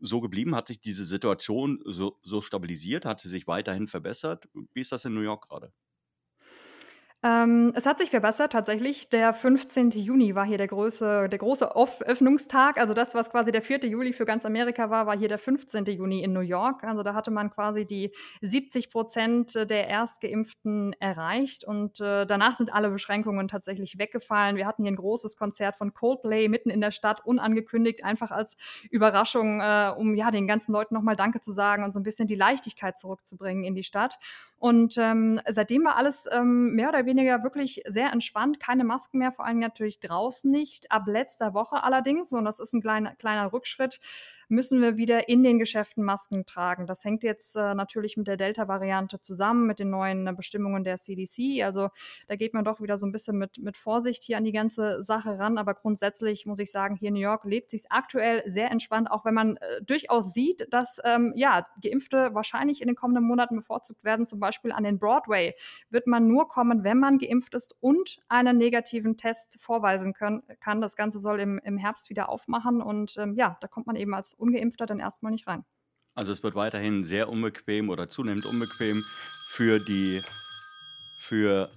so 0.00 0.20
geblieben? 0.20 0.54
Hat 0.54 0.68
sich 0.68 0.80
diese 0.80 1.04
Situation 1.04 1.80
so, 1.84 2.18
so 2.22 2.40
stabilisiert? 2.42 3.04
Hat 3.04 3.20
sie 3.20 3.28
sich 3.28 3.46
weiterhin 3.46 3.88
verbessert? 3.88 4.48
Wie 4.74 4.80
ist 4.80 4.92
das 4.92 5.04
in 5.04 5.14
New 5.14 5.20
York 5.20 5.48
gerade? 5.48 5.72
Ähm, 7.26 7.72
es 7.74 7.86
hat 7.86 7.98
sich 7.98 8.10
verbessert 8.10 8.52
tatsächlich. 8.52 9.08
Der 9.08 9.32
15. 9.32 9.90
Juni 9.90 10.36
war 10.36 10.46
hier 10.46 10.58
der 10.58 10.68
große 10.68 11.28
der 11.28 11.38
große 11.38 11.74
Öffnungstag. 11.74 12.78
Also 12.78 12.94
das, 12.94 13.14
was 13.14 13.30
quasi 13.30 13.50
der 13.50 13.62
4. 13.62 13.80
Juli 13.86 14.12
für 14.12 14.26
ganz 14.26 14.46
Amerika 14.46 14.90
war, 14.90 15.06
war 15.06 15.18
hier 15.18 15.26
der 15.26 15.38
15. 15.38 15.86
Juni 15.86 16.22
in 16.22 16.32
New 16.32 16.40
York. 16.40 16.84
Also 16.84 17.02
da 17.02 17.14
hatte 17.14 17.32
man 17.32 17.50
quasi 17.50 17.84
die 17.84 18.12
70 18.42 18.90
Prozent 18.90 19.54
der 19.56 19.88
Erstgeimpften 19.88 20.94
erreicht 21.00 21.64
und 21.64 22.00
äh, 22.00 22.26
danach 22.26 22.54
sind 22.54 22.72
alle 22.72 22.90
Beschränkungen 22.90 23.48
tatsächlich 23.48 23.98
weggefallen. 23.98 24.56
Wir 24.56 24.66
hatten 24.66 24.82
hier 24.82 24.92
ein 24.92 24.96
großes 24.96 25.36
Konzert 25.36 25.74
von 25.74 25.94
Coldplay 25.94 26.48
mitten 26.48 26.70
in 26.70 26.80
der 26.80 26.92
Stadt, 26.92 27.26
unangekündigt, 27.26 28.04
einfach 28.04 28.30
als 28.30 28.56
Überraschung, 28.90 29.60
äh, 29.60 29.90
um 29.96 30.14
ja 30.14 30.30
den 30.30 30.46
ganzen 30.46 30.72
Leuten 30.72 30.94
nochmal 30.94 31.16
Danke 31.16 31.40
zu 31.40 31.50
sagen 31.50 31.82
und 31.82 31.92
so 31.92 31.98
ein 31.98 32.04
bisschen 32.04 32.28
die 32.28 32.36
Leichtigkeit 32.36 32.98
zurückzubringen 32.98 33.64
in 33.64 33.74
die 33.74 33.84
Stadt. 33.84 34.18
Und 34.58 34.96
ähm, 34.96 35.40
seitdem 35.48 35.84
war 35.84 35.96
alles 35.96 36.26
ähm, 36.32 36.72
mehr 36.72 36.88
oder 36.88 37.04
weniger 37.04 37.15
wirklich 37.42 37.82
sehr 37.86 38.12
entspannt. 38.12 38.60
Keine 38.60 38.84
Masken 38.84 39.18
mehr, 39.18 39.32
vor 39.32 39.44
allem 39.46 39.58
natürlich 39.58 40.00
draußen 40.00 40.50
nicht. 40.50 40.90
Ab 40.90 41.04
letzter 41.06 41.54
Woche 41.54 41.82
allerdings, 41.82 42.32
und 42.32 42.44
das 42.44 42.58
ist 42.60 42.72
ein 42.72 42.80
kleiner, 42.82 43.14
kleiner 43.16 43.52
Rückschritt, 43.52 44.00
müssen 44.48 44.80
wir 44.80 44.96
wieder 44.96 45.28
in 45.28 45.42
den 45.42 45.58
Geschäften 45.58 46.04
Masken 46.04 46.46
tragen. 46.46 46.86
Das 46.86 47.04
hängt 47.04 47.22
jetzt 47.22 47.56
äh, 47.56 47.74
natürlich 47.74 48.16
mit 48.16 48.26
der 48.26 48.36
Delta-Variante 48.36 49.20
zusammen, 49.20 49.66
mit 49.66 49.78
den 49.78 49.90
neuen 49.90 50.26
äh, 50.26 50.32
Bestimmungen 50.32 50.84
der 50.84 50.96
CDC. 50.96 51.62
Also 51.64 51.88
da 52.28 52.36
geht 52.36 52.54
man 52.54 52.64
doch 52.64 52.80
wieder 52.80 52.96
so 52.96 53.06
ein 53.06 53.12
bisschen 53.12 53.38
mit, 53.38 53.58
mit 53.58 53.76
Vorsicht 53.76 54.22
hier 54.22 54.36
an 54.36 54.44
die 54.44 54.52
ganze 54.52 55.02
Sache 55.02 55.38
ran. 55.38 55.58
Aber 55.58 55.74
grundsätzlich 55.74 56.46
muss 56.46 56.58
ich 56.58 56.70
sagen, 56.70 56.96
hier 56.96 57.08
in 57.08 57.14
New 57.14 57.20
York 57.20 57.44
lebt 57.44 57.70
sich 57.70 57.84
aktuell 57.90 58.42
sehr 58.46 58.70
entspannt, 58.70 59.10
auch 59.10 59.24
wenn 59.24 59.34
man 59.34 59.56
äh, 59.56 59.82
durchaus 59.82 60.32
sieht, 60.32 60.72
dass 60.72 61.00
ähm, 61.04 61.32
ja, 61.34 61.66
Geimpfte 61.82 62.30
wahrscheinlich 62.34 62.80
in 62.80 62.86
den 62.86 62.96
kommenden 62.96 63.24
Monaten 63.24 63.56
bevorzugt 63.56 64.04
werden. 64.04 64.26
Zum 64.26 64.38
Beispiel 64.38 64.72
an 64.72 64.84
den 64.84 64.98
Broadway 64.98 65.54
wird 65.90 66.06
man 66.06 66.28
nur 66.28 66.48
kommen, 66.48 66.84
wenn 66.84 66.98
man 66.98 67.18
geimpft 67.18 67.54
ist 67.54 67.74
und 67.80 68.18
einen 68.28 68.58
negativen 68.58 69.16
Test 69.16 69.60
vorweisen 69.60 70.12
können, 70.12 70.42
kann. 70.60 70.80
Das 70.80 70.96
Ganze 70.96 71.18
soll 71.18 71.40
im, 71.40 71.58
im 71.64 71.78
Herbst 71.78 72.10
wieder 72.10 72.28
aufmachen 72.28 72.80
und 72.80 73.16
ähm, 73.18 73.34
ja, 73.34 73.56
da 73.60 73.68
kommt 73.68 73.86
man 73.86 73.96
eben 73.96 74.14
als 74.14 74.35
Ungeimpfter 74.36 74.86
dann 74.86 75.00
erstmal 75.00 75.32
nicht 75.32 75.46
rein. 75.46 75.64
Also 76.14 76.32
es 76.32 76.42
wird 76.42 76.54
weiterhin 76.54 77.02
sehr 77.02 77.28
unbequem 77.28 77.90
oder 77.90 78.08
zunehmend 78.08 78.46
unbequem 78.46 79.02
für 79.48 79.78
die, 79.78 80.20
für, 81.22 81.68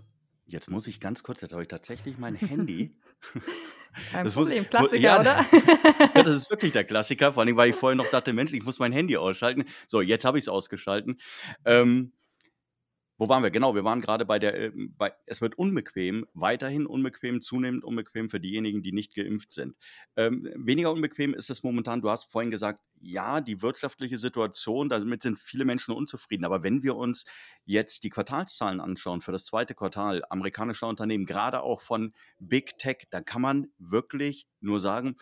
jetzt 0.45 0.69
muss 0.69 0.87
ich 0.87 0.99
ganz 0.99 1.23
kurz, 1.23 1.41
jetzt 1.41 1.51
habe 1.51 1.63
ich 1.63 1.67
tatsächlich 1.67 2.17
mein 2.17 2.35
Handy. 2.35 2.95
Kein 4.11 4.23
das 4.23 4.33
Problem, 4.33 4.59
muss, 4.59 4.69
Klassiker, 4.69 5.01
ja, 5.01 5.19
oder? 5.19 5.45
ja, 6.15 6.23
das 6.23 6.35
ist 6.35 6.49
wirklich 6.49 6.71
der 6.71 6.83
Klassiker, 6.83 7.33
vor 7.33 7.43
allem, 7.43 7.57
weil 7.57 7.69
ich 7.69 7.75
vorher 7.75 7.95
noch 7.95 8.09
dachte, 8.09 8.33
Mensch, 8.33 8.53
ich 8.53 8.63
muss 8.63 8.79
mein 8.79 8.91
Handy 8.91 9.17
ausschalten. 9.17 9.65
So, 9.87 10.01
jetzt 10.01 10.25
habe 10.25 10.37
ich 10.37 10.45
es 10.45 10.49
ausgeschalten. 10.49 11.17
Ähm, 11.65 12.13
wo 13.19 13.27
waren 13.27 13.43
wir? 13.43 13.51
Genau, 13.51 13.75
wir 13.75 13.83
waren 13.83 13.99
gerade 13.99 14.25
bei 14.25 14.39
der, 14.39 14.57
äh, 14.57 14.71
bei, 14.75 15.13
es 15.25 15.41
wird 15.41 15.57
unbequem, 15.57 16.25
weiterhin 16.33 16.85
unbequem, 16.85 17.41
zunehmend 17.41 17.83
unbequem 17.83 18.29
für 18.29 18.39
diejenigen, 18.39 18.81
die 18.81 18.93
nicht 18.93 19.13
geimpft 19.13 19.51
sind. 19.51 19.75
Ähm, 20.15 20.49
weniger 20.55 20.91
unbequem 20.93 21.33
ist 21.33 21.49
es 21.49 21.61
momentan, 21.61 22.01
du 22.01 22.09
hast 22.09 22.31
vorhin 22.31 22.49
gesagt, 22.49 22.79
ja, 23.01 23.41
die 23.41 23.61
wirtschaftliche 23.61 24.17
Situation, 24.17 24.87
damit 24.87 25.21
sind 25.21 25.37
viele 25.37 25.65
Menschen 25.65 25.93
unzufrieden. 25.93 26.45
Aber 26.45 26.63
wenn 26.63 26.81
wir 26.81 26.95
uns 26.95 27.25
jetzt 27.65 28.03
die 28.03 28.09
Quartalszahlen 28.09 28.79
anschauen 28.79 29.21
für 29.21 29.33
das 29.33 29.45
zweite 29.45 29.75
Quartal 29.75 30.23
amerikanischer 30.29 30.87
Unternehmen, 30.87 31.25
gerade 31.25 31.61
auch 31.61 31.81
von 31.81 32.13
Big 32.39 32.77
Tech, 32.77 33.07
dann 33.09 33.25
kann 33.25 33.41
man 33.41 33.67
wirklich 33.77 34.47
nur 34.61 34.79
sagen, 34.79 35.17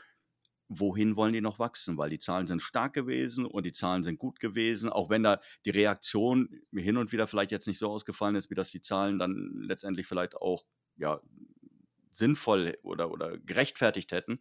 wohin 0.70 1.16
wollen 1.16 1.34
die 1.34 1.42
noch 1.42 1.60
wachsen? 1.60 1.98
Weil 1.98 2.10
die 2.10 2.20
Zahlen 2.20 2.48
sind 2.48 2.62
stark 2.62 2.94
gewesen 2.94 3.46
und 3.46 3.66
die 3.66 3.72
Zahlen 3.72 4.04
sind 4.04 4.20
gut 4.20 4.40
gewesen, 4.40 4.90
auch 4.90 5.10
wenn 5.10 5.24
da 5.24 5.40
die 5.66 5.72
Reaktion 5.72 6.62
hin 6.74 6.98
und 6.98 7.12
wieder 7.12 7.28
vielleicht 7.28 7.52
jetzt 7.52 7.68
nicht 7.68 7.80
so 7.80 7.90
ausgefallen 7.90 8.36
ist, 8.36 8.50
wie 8.50 8.56
dass 8.56 8.72
die 8.72 8.82
Zahlen 8.82 9.20
dann 9.20 9.62
letztendlich 9.62 10.08
vielleicht 10.08 10.36
auch 10.36 10.64
ja, 10.98 11.22
sinnvoll 12.18 12.78
oder, 12.82 13.12
oder 13.12 13.38
gerechtfertigt 13.38 14.12
hätten. 14.12 14.40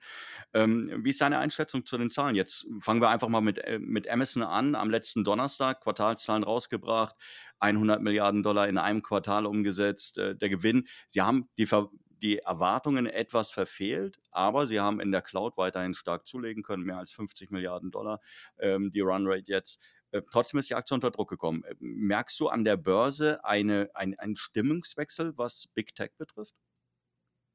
Ähm, 0.55 0.91
wie 1.05 1.11
ist 1.11 1.21
deine 1.21 1.39
Einschätzung 1.39 1.85
zu 1.85 1.99
den 1.99 2.11
Zahlen? 2.11 2.35
Jetzt 2.35 2.67
fangen 2.81 3.01
wir 3.01 3.11
einfach 3.11 3.29
mal 3.29 3.43
mit, 3.43 3.59
äh, 3.59 3.79
mit 3.79 4.09
Amazon 4.09 4.43
an. 4.43 4.75
Am 4.75 4.91
letzten 4.91 5.25
Donnerstag 5.25 5.83
Quartalszahlen 5.83 6.43
rausgebracht, 6.43 7.15
100 7.61 8.03
Milliarden 8.03 8.43
Dollar 8.43 8.69
in 8.69 8.79
einem 8.79 9.03
Quartal 9.03 9.47
umgesetzt, 9.47 10.19
äh, 10.19 10.35
der 10.35 10.49
Gewinn. 10.49 10.89
Sie 11.07 11.21
haben 11.21 11.49
die, 11.59 11.67
Ver 11.67 11.91
die 12.23 12.39
Erwartungen 12.39 13.07
etwas 13.07 13.51
verfehlt, 13.51 14.19
aber 14.31 14.67
sie 14.67 14.81
haben 14.81 15.01
in 15.01 15.13
der 15.13 15.23
Cloud 15.23 15.57
weiterhin 15.57 15.95
stark 15.95 16.27
zulegen 16.27 16.63
können, 16.63 16.85
mehr 16.85 16.99
als 16.99 17.13
50 17.13 17.51
Milliarden 17.51 17.91
Dollar, 17.91 18.21
ähm, 18.59 18.91
die 18.91 19.01
Runrate 19.01 19.51
jetzt. 19.51 19.81
Äh, 20.13 20.23
trotzdem 20.23 20.59
ist 20.59 20.71
die 20.71 20.75
Aktie 20.75 20.95
unter 20.95 21.11
Druck 21.11 21.29
gekommen. 21.29 21.65
Äh, 21.65 21.75
merkst 21.79 22.39
du 22.41 22.49
an 22.49 22.65
der 22.65 22.77
Börse 22.77 23.45
eine, 23.45 23.91
ein, 23.95 24.19
einen 24.19 24.37
Stimmungswechsel, 24.37 25.37
was 25.37 25.69
Big 25.75 25.95
Tech 25.95 26.11
betrifft? 26.17 26.55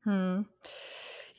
Hm. 0.04 0.48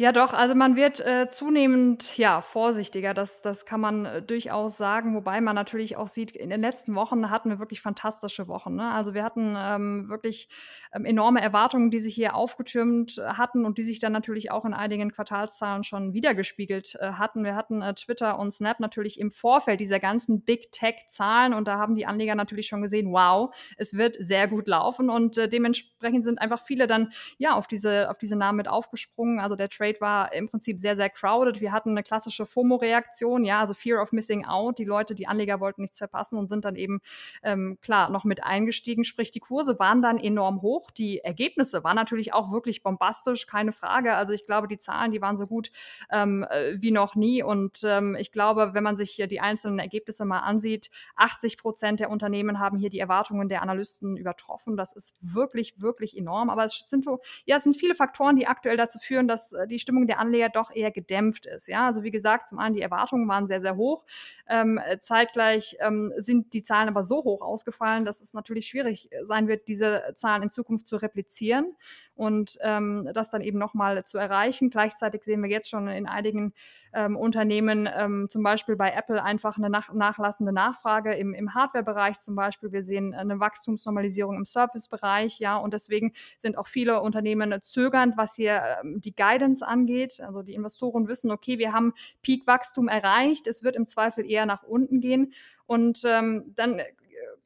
Ja 0.03 0.11
doch, 0.11 0.33
also 0.33 0.57
man 0.57 0.75
wird, 0.75 0.99
äh, 0.99 1.29
zunehmend, 1.29 2.19
ja, 2.19 2.41
vorsichtiger. 2.41 3.15
Das 3.15 3.41
das 3.41 3.65
kann 3.65 3.81
man, 3.81 4.05
äh, 4.05 4.21
durchaus 4.21 4.77
sagen, 4.77 5.15
wobei 5.15 5.41
man 5.41 5.55
natürlich 5.55 5.95
auch 5.97 6.09
sieht, 6.09 6.33
in 6.33 6.51
den 6.51 6.61
letzten 6.61 6.97
Wochen 6.97 7.31
hatten 7.31 7.51
wir 7.51 7.61
wirklich 7.61 7.81
fantastische 7.81 8.49
Wochen, 8.49 8.75
ne? 8.75 8.91
Also, 8.91 9.15
wir 9.15 9.23
hatten, 9.23 9.55
ähm, 9.57 10.09
wirklich, 10.09 10.49
ähm, 10.93 11.05
enorme 11.05 11.41
Erwartungen, 11.41 11.91
die 11.91 12.01
sich 12.01 12.17
hier 12.17 12.35
aufgetürmt 12.35 13.19
äh, 13.19 13.23
hatten 13.35 13.65
und 13.65 13.79
die 13.79 13.85
sich 13.85 14.01
dann 14.01 14.13
natürlich 14.13 14.51
auch 14.51 14.65
in 14.65 14.75
einigen 14.75 15.13
Quartalszahlen 15.13 15.85
schon 15.85 16.15
widergespiegelt, 16.15 16.97
äh, 16.99 17.13
hatten. 17.13 17.45
Wir 17.45 17.55
hatten, 17.55 17.81
äh, 17.81 17.95
Twitter 17.95 18.41
und 18.41 18.51
Snap 18.51 18.81
natürlich 18.81 19.21
im 19.21 19.31
Vorfeld 19.31 19.79
dieser 19.79 20.01
ganzen 20.01 20.43
Big 20.45 20.73
Tech-Zahlen 20.73 21.55
und 21.55 21.69
da 21.69 21.79
haben 21.79 21.95
die 21.95 22.07
Anleger 22.07 22.35
natürlich 22.35 22.67
schon 22.67 22.83
gesehen: 22.83 23.13
„Wow, 23.13 23.55
es 23.77 23.97
wird 23.97 24.17
sehr 24.19 24.49
gut 24.49 24.67
laufen“ 24.67 25.11
und, 25.11 25.37
dementsprechend 25.53 26.25
sind 26.25 26.41
einfach 26.41 26.61
viele 26.61 26.89
dann, 26.89 27.11
ja, 27.39 27.55
auf 27.55 27.69
diese 27.69 28.11
auf 28.11 28.19
diese 28.19 28.35
Namen 28.35 28.57
mit 28.57 28.67
aufgesprungen. 28.69 29.39
Also, 29.39 29.55
der 29.55 29.69
Trade 29.69 29.92
war 30.01 30.33
im 30.33 30.49
Prinzip 30.49 30.79
sehr, 30.79 30.97
sehr 30.97 31.11
crowded. 31.11 31.61
Wir 31.61 31.73
hatten 31.73 31.91
eine 31.91 32.03
klassische 32.03 32.47
FOMO-Reaktion, 32.47 33.45
ja, 33.45 33.61
also 33.61 33.75
Fear 33.75 34.01
of 34.01 34.13
Missing 34.13 34.45
Out. 34.45 34.79
Die 34.79 34.85
Leute, 34.85 35.15
die 35.15 35.27
Anleger 35.27 35.61
wollten 35.61 35.83
nichts 35.83 35.99
verpassen 35.99 36.39
und 36.39 36.49
sind 36.49 36.65
dann 36.65 36.77
eben, 36.77 37.01
ähm, 37.43 37.79
klar, 37.81 38.11
noch 38.11 38.25
mit 38.25 38.43
eingestiegen. 38.45 39.05
Sprich, 39.05 39.31
die 39.31 39.41
Kurse 39.41 39.79
waren 39.79 40.03
dann 40.03 40.19
enorm 40.19 40.63
hoch. 40.63 40.91
Die 40.91 41.19
Ergebnisse 41.21 41.85
waren 41.85 41.97
natürlich 41.97 42.33
auch 42.33 42.53
wirklich 42.53 42.83
bombastisch, 42.83 43.47
keine 43.47 43.73
Frage. 43.73 44.15
Also 44.15 44.33
ich 44.33 44.45
glaube, 44.45 44.69
die 44.69 44.79
Zahlen, 44.79 45.13
die 45.13 45.21
waren 45.21 45.37
so 45.37 45.47
gut 45.47 45.71
ähm, 46.11 46.47
äh, 46.49 46.81
wie 46.81 46.91
noch 46.91 47.15
nie. 47.15 47.43
Und 47.43 47.83
ähm, 47.85 48.17
ich 48.19 48.33
glaube, 48.33 48.71
wenn 48.75 48.85
man 48.85 48.97
sich 48.97 49.11
hier 49.11 49.27
die 49.27 49.41
einzelnen 49.41 49.79
Ergebnisse 49.79 50.25
mal 50.25 50.41
ansieht, 50.41 50.91
80 51.17 51.59
Prozent 51.59 52.01
der 52.01 52.11
Unternehmen 52.11 52.59
haben 52.59 52.79
hier 52.79 52.91
die 52.91 52.99
Erwartungen 52.99 53.49
der 53.49 53.63
Analysten 53.63 54.17
übertroffen. 54.17 54.77
Das 54.77 54.93
ist 54.93 55.17
wirklich, 55.21 55.81
wirklich 55.81 56.17
enorm. 56.17 56.51
Aber 56.51 56.65
es 56.65 56.85
sind 56.87 57.05
so, 57.05 57.21
ja, 57.45 57.57
es 57.57 57.65
sind 57.65 57.77
viele 57.77 57.95
Faktoren, 57.95 58.37
die 58.37 58.47
aktuell 58.47 58.77
dazu 58.77 58.99
führen, 58.99 59.29
dass 59.29 59.53
äh, 59.53 59.67
die 59.73 59.79
Stimmung 59.79 60.07
der 60.07 60.19
Anleger 60.19 60.49
doch 60.49 60.71
eher 60.71 60.91
gedämpft 60.91 61.47
ist. 61.47 61.69
Ja, 61.69 61.87
also 61.87 62.03
wie 62.03 62.11
gesagt, 62.11 62.49
zum 62.49 62.59
einen 62.59 62.75
die 62.75 62.83
Erwartungen 62.83 63.29
waren 63.29 63.47
sehr, 63.47 63.61
sehr 63.61 63.77
hoch. 63.77 64.05
Ähm, 64.49 64.81
zeitgleich 65.01 65.77
ähm, 65.81 66.13
sind 66.17 66.53
die 66.53 66.63
Zahlen 66.63 66.89
aber 66.89 67.03
so 67.03 67.25
hoch 67.25 67.43
ausgefallen, 67.43 68.05
dass 68.05 68.21
es 68.21 68.35
natürlich 68.35 68.67
schwierig 68.67 69.11
sein 69.23 69.49
wird, 69.49 69.69
diese 69.69 70.13
Zahlen 70.15 70.43
in 70.43 70.51
Zukunft 70.51 70.87
zu 70.87 70.97
replizieren 70.97 71.75
und 72.15 72.59
ähm, 72.63 73.09
das 73.15 73.31
dann 73.31 73.43
eben 73.43 73.59
nochmal 73.59 74.05
zu 74.05 74.19
erreichen. 74.19 74.71
Gleichzeitig 74.71 75.25
sehen 75.25 75.43
wir 75.43 75.51
jetzt 75.51 75.71
schon 75.71 75.89
in 75.89 76.07
einigen 76.07 76.53
ähm, 76.93 77.17
Unternehmen, 77.17 77.89
ähm, 77.95 78.29
zum 78.29 78.43
Beispiel 78.43 78.77
bei 78.77 78.93
Apple, 78.93 79.23
einfach 79.23 79.57
eine 79.57 79.71
nach 79.71 79.93
nachlassende 79.93 80.53
Nachfrage 80.53 81.15
im, 81.15 81.35
im 81.35 81.55
Hardware-Bereich 81.55 82.19
zum 82.19 82.35
Beispiel. 82.35 82.73
Wir 82.73 82.83
sehen 82.83 83.15
eine 83.15 83.41
Wachstumsnormalisierung 83.41 84.37
im 84.37 84.47
Service-Bereich, 84.47 85.39
ja, 85.39 85.57
und 85.57 85.73
deswegen 85.73 86.13
sind 86.37 86.59
auch 86.59 86.67
viele 86.67 87.01
Unternehmen 87.01 87.61
zögernd, 87.63 88.17
was 88.17 88.35
hier 88.37 88.63
ähm, 88.83 89.01
die 89.01 89.15
Guidance 89.15 89.67
angeht. 89.67 90.21
Also 90.21 90.43
die 90.43 90.55
Investoren 90.55 91.09
wissen, 91.09 91.31
okay, 91.31 91.59
wir 91.59 91.73
haben 91.73 91.95
Peak-Wachstum 92.23 92.89
erreicht, 92.89 93.47
es 93.47 93.63
wird 93.63 93.77
im 93.77 93.87
Zweifel 93.87 94.29
eher 94.29 94.47
nach 94.47 94.63
unten 94.63 95.01
gehen. 95.01 95.33
Und 95.67 96.03
ähm, 96.05 96.53
dann 96.55 96.81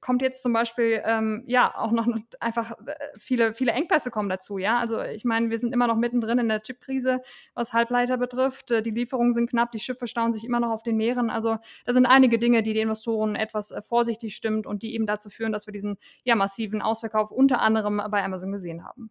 kommt 0.07 0.23
jetzt 0.23 0.41
zum 0.41 0.53
Beispiel 0.53 1.03
ähm, 1.05 1.43
ja 1.49 1.77
auch 1.77 1.91
noch 1.91 2.07
einfach 2.39 2.71
äh, 2.87 2.95
viele, 3.17 3.55
viele 3.55 3.73
Engpässe 3.73 4.13
kommen 4.13 4.29
dazu, 4.29 4.57
ja. 4.57 4.79
Also 4.79 5.03
ich 5.03 5.25
meine, 5.25 5.51
wir 5.51 5.59
sind 5.59 5.75
immer 5.75 5.89
noch 5.89 5.97
mittendrin 5.97 6.39
in 6.39 6.49
der 6.49 6.63
Chipkrise, 6.63 7.23
was 7.55 7.73
Halbleiter 7.73 8.17
betrifft. 8.17 8.71
Äh, 8.71 8.83
die 8.83 8.93
Lieferungen 8.93 9.33
sind 9.33 9.51
knapp, 9.51 9.73
die 9.73 9.81
Schiffe 9.81 10.07
stauen 10.07 10.33
sich 10.33 10.45
immer 10.45 10.61
noch 10.61 10.71
auf 10.71 10.85
den 10.85 10.97
Meeren. 10.97 11.29
Also 11.29 11.59
da 11.87 11.93
sind 11.93 12.07
einige 12.07 12.39
Dinge, 12.39 12.63
die 12.63 12.73
die 12.73 12.81
Investoren 12.81 13.35
etwas 13.35 13.73
äh, 13.73 13.83
vorsichtig 13.83 14.37
stimmt 14.37 14.69
und 14.69 14.85
die 14.85 14.95
eben 14.95 15.07
dazu 15.07 15.29
führen, 15.29 15.51
dass 15.51 15.67
wir 15.67 15.73
diesen 15.73 15.97
ja 16.23 16.37
massiven 16.37 16.83
Ausverkauf 16.83 17.33
unter 17.33 17.61
anderem 17.61 18.01
bei 18.09 18.23
Amazon 18.23 18.53
gesehen 18.53 18.85
haben. 18.85 19.11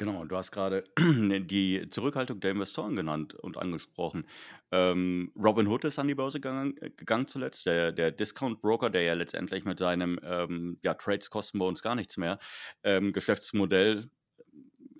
Genau, 0.00 0.24
du 0.24 0.34
hast 0.34 0.50
gerade 0.50 0.84
die 0.98 1.86
Zurückhaltung 1.90 2.40
der 2.40 2.52
Investoren 2.52 2.96
genannt 2.96 3.34
und 3.34 3.58
angesprochen. 3.58 4.26
Ähm, 4.72 5.30
Robinhood 5.36 5.84
ist 5.84 5.98
an 5.98 6.08
die 6.08 6.14
Börse 6.14 6.40
gegangen, 6.40 6.74
äh, 6.78 6.88
gegangen 6.88 7.26
zuletzt, 7.26 7.66
der, 7.66 7.92
der 7.92 8.10
Discount-Broker, 8.10 8.88
der 8.88 9.02
ja 9.02 9.12
letztendlich 9.12 9.66
mit 9.66 9.78
seinem, 9.78 10.18
ähm, 10.22 10.78
ja, 10.82 10.94
Trades 10.94 11.28
kosten 11.28 11.58
bei 11.58 11.66
uns 11.66 11.82
gar 11.82 11.96
nichts 11.96 12.16
mehr, 12.16 12.38
ähm, 12.82 13.12
Geschäftsmodell 13.12 14.08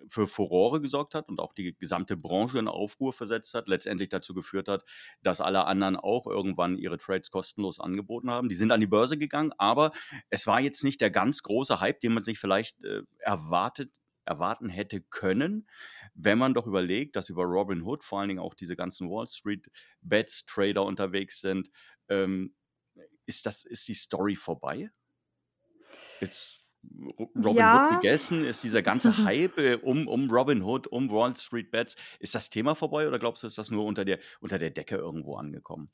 für 0.06 0.26
Furore 0.26 0.82
gesorgt 0.82 1.14
hat 1.14 1.30
und 1.30 1.40
auch 1.40 1.54
die 1.54 1.74
gesamte 1.78 2.18
Branche 2.18 2.58
in 2.58 2.68
Aufruhr 2.68 3.14
versetzt 3.14 3.54
hat, 3.54 3.68
letztendlich 3.68 4.10
dazu 4.10 4.34
geführt 4.34 4.68
hat, 4.68 4.84
dass 5.22 5.40
alle 5.40 5.64
anderen 5.64 5.96
auch 5.96 6.26
irgendwann 6.26 6.76
ihre 6.76 6.98
Trades 6.98 7.30
kostenlos 7.30 7.80
angeboten 7.80 8.30
haben. 8.30 8.50
Die 8.50 8.54
sind 8.54 8.70
an 8.70 8.80
die 8.80 8.86
Börse 8.86 9.16
gegangen, 9.16 9.54
aber 9.56 9.92
es 10.28 10.46
war 10.46 10.60
jetzt 10.60 10.84
nicht 10.84 11.00
der 11.00 11.10
ganz 11.10 11.42
große 11.42 11.80
Hype, 11.80 12.02
den 12.02 12.12
man 12.12 12.22
sich 12.22 12.38
vielleicht 12.38 12.84
äh, 12.84 13.00
erwartet 13.20 13.88
erwarten 14.30 14.68
hätte 14.68 15.02
können, 15.02 15.68
wenn 16.14 16.38
man 16.38 16.54
doch 16.54 16.66
überlegt, 16.66 17.16
dass 17.16 17.28
über 17.28 17.42
Robin 17.42 17.82
Hood 17.82 18.04
vor 18.04 18.20
allen 18.20 18.28
Dingen 18.28 18.40
auch 18.40 18.54
diese 18.54 18.76
ganzen 18.76 19.10
Wall 19.10 19.26
Street 19.26 19.68
Bets 20.00 20.46
Trader 20.46 20.84
unterwegs 20.84 21.40
sind. 21.40 21.68
Ähm, 22.08 22.54
ist 23.26 23.44
das, 23.44 23.64
ist 23.64 23.88
die 23.88 23.94
Story 23.94 24.36
vorbei? 24.36 24.90
Ist 26.20 26.60
Robin 27.36 27.56
ja. 27.56 27.90
Hood 27.90 28.00
gegessen? 28.00 28.44
Ist 28.44 28.62
dieser 28.62 28.82
ganze 28.82 29.16
Hype 29.24 29.58
äh, 29.58 29.74
um, 29.74 30.06
um 30.08 30.30
Robin 30.30 30.62
Hood, 30.62 30.86
um 30.86 31.10
Wall 31.10 31.36
Street 31.36 31.70
Bets, 31.70 31.96
ist 32.20 32.34
das 32.34 32.50
Thema 32.50 32.74
vorbei 32.74 33.06
oder 33.06 33.18
glaubst 33.18 33.42
du, 33.42 33.48
ist 33.48 33.58
das 33.58 33.70
nur 33.70 33.84
unter 33.84 34.04
der, 34.04 34.20
unter 34.40 34.58
der 34.58 34.70
Decke 34.70 34.96
irgendwo 34.96 35.34
angekommen? 35.34 35.90